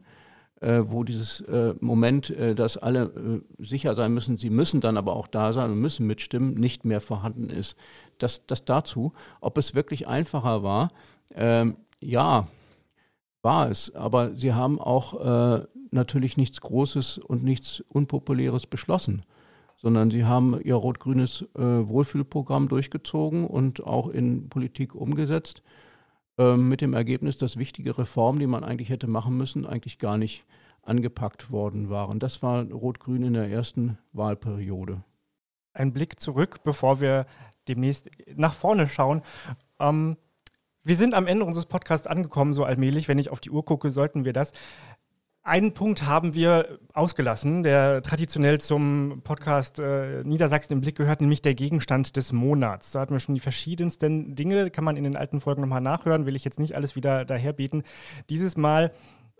[0.60, 5.14] äh, wo dieses äh, Moment, äh, dass alle sicher sein müssen, sie müssen dann aber
[5.14, 7.76] auch da sein und müssen mitstimmen, nicht mehr vorhanden ist.
[8.18, 10.90] Das, das dazu, ob es wirklich einfacher war,
[11.34, 12.48] ähm, ja,
[13.42, 13.94] war es.
[13.94, 19.22] Aber sie haben auch äh, natürlich nichts Großes und nichts Unpopuläres beschlossen,
[19.76, 25.62] sondern sie haben ihr rot-grünes äh, Wohlfühlprogramm durchgezogen und auch in Politik umgesetzt,
[26.38, 30.18] äh, mit dem Ergebnis, dass wichtige Reformen, die man eigentlich hätte machen müssen, eigentlich gar
[30.18, 30.44] nicht
[30.82, 32.18] angepackt worden waren.
[32.18, 35.02] Das war Rot-Grün in der ersten Wahlperiode.
[35.72, 37.26] Ein Blick zurück, bevor wir
[37.68, 39.22] demnächst nach vorne schauen.
[39.78, 40.16] Ähm,
[40.82, 43.08] wir sind am Ende unseres Podcasts angekommen, so allmählich.
[43.08, 44.52] Wenn ich auf die Uhr gucke, sollten wir das.
[45.42, 51.42] Einen Punkt haben wir ausgelassen, der traditionell zum Podcast äh, Niedersachsen im Blick gehört, nämlich
[51.42, 52.92] der Gegenstand des Monats.
[52.92, 56.24] Da hatten wir schon die verschiedensten Dinge, kann man in den alten Folgen nochmal nachhören,
[56.24, 57.82] will ich jetzt nicht alles wieder daherbieten.
[58.30, 58.92] Dieses Mal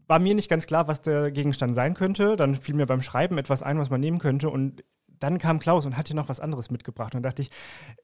[0.06, 2.36] war mir nicht ganz klar, was der Gegenstand sein könnte.
[2.36, 4.50] Dann fiel mir beim Schreiben etwas ein, was man nehmen könnte.
[4.50, 4.84] Und
[5.24, 7.14] dann kam Klaus und hat hier noch was anderes mitgebracht.
[7.14, 7.50] Und dachte ich,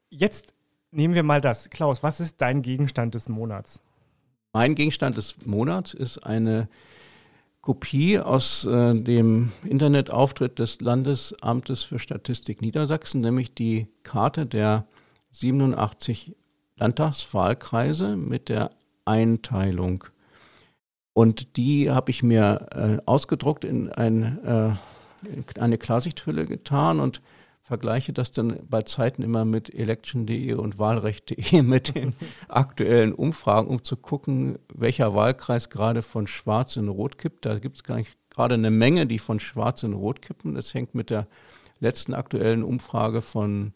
[0.08, 0.54] jetzt
[0.92, 1.70] Nehmen wir mal das.
[1.70, 3.80] Klaus, was ist dein Gegenstand des Monats?
[4.52, 6.68] Mein Gegenstand des Monats ist eine
[7.60, 14.86] Kopie aus äh, dem Internetauftritt des Landesamtes für Statistik Niedersachsen, nämlich die Karte der
[15.30, 16.34] 87
[16.76, 18.72] Landtagswahlkreise mit der
[19.04, 20.04] Einteilung.
[21.12, 24.72] Und die habe ich mir äh, ausgedruckt in ein, äh,
[25.58, 27.20] eine Klarsichthülle getan und
[27.62, 32.14] vergleiche das dann bei Zeiten immer mit election.de und wahlrecht.de mit den
[32.48, 37.46] aktuellen Umfragen, um zu gucken, welcher Wahlkreis gerade von schwarz in rot kippt.
[37.46, 40.54] Da gibt es gerade eine Menge, die von schwarz in rot kippen.
[40.54, 41.28] Das hängt mit der
[41.78, 43.72] letzten aktuellen Umfrage von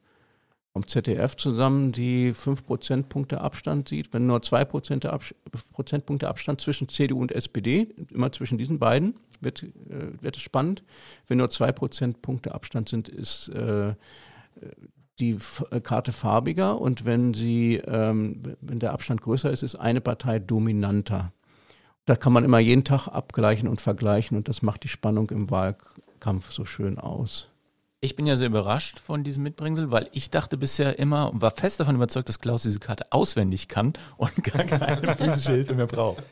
[0.75, 4.13] vom ZDF zusammen, die fünf Prozentpunkte Abstand sieht.
[4.13, 9.71] Wenn nur zwei Prozentpunkte Abstand zwischen CDU und SPD, immer zwischen diesen beiden, wird, äh,
[10.21, 10.83] wird es spannend.
[11.29, 13.95] Wenn nur zwei Prozentpunkte Abstand sind, ist äh,
[15.21, 15.39] die
[15.71, 20.41] äh, Karte farbiger und wenn sie, ähm, wenn der Abstand größer ist, ist eine Partei
[20.41, 21.33] dominanter.
[22.05, 25.51] Da kann man immer jeden Tag abgleichen und vergleichen und das macht die Spannung im
[25.51, 27.54] Wahlkampf so schön aus.
[28.05, 31.51] Ich bin ja sehr überrascht von diesem Mitbringsel, weil ich dachte bisher immer und war
[31.51, 35.87] fest davon überzeugt, dass Klaus diese Karte auswendig kann und gar keine physische Hilfe mehr
[35.87, 36.23] braucht.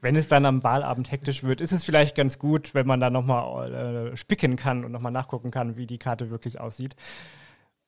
[0.00, 3.10] Wenn es dann am Wahlabend hektisch wird, ist es vielleicht ganz gut, wenn man da
[3.10, 6.94] nochmal äh, spicken kann und nochmal nachgucken kann, wie die Karte wirklich aussieht.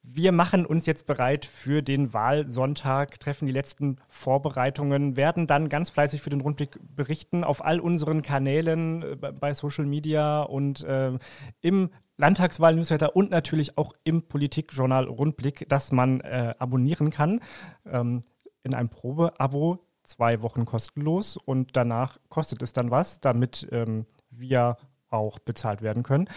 [0.03, 5.91] Wir machen uns jetzt bereit für den Wahlsonntag, treffen die letzten Vorbereitungen, werden dann ganz
[5.91, 11.17] fleißig für den Rundblick berichten auf all unseren Kanälen äh, bei Social Media und äh,
[11.61, 17.41] im Landtagswahl-Newsletter und natürlich auch im Politikjournal Rundblick, das man äh, abonnieren kann.
[17.87, 18.23] Ähm,
[18.63, 24.77] in einem Probeabo zwei Wochen kostenlos und danach kostet es dann was, damit ähm, wir
[25.11, 26.29] auch bezahlt werden können.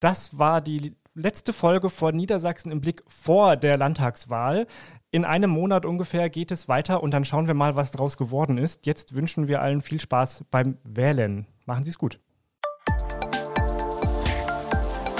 [0.00, 4.66] Das war die letzte Folge von Niedersachsen im Blick vor der Landtagswahl.
[5.10, 8.58] In einem Monat ungefähr geht es weiter und dann schauen wir mal, was daraus geworden
[8.58, 8.84] ist.
[8.84, 11.46] Jetzt wünschen wir allen viel Spaß beim Wählen.
[11.66, 12.18] Machen Sie es gut.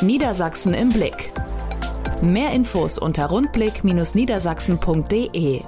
[0.06, 1.32] Niedersachsen im Blick.
[2.22, 5.62] Mehr Infos unter rundblick-niedersachsen.de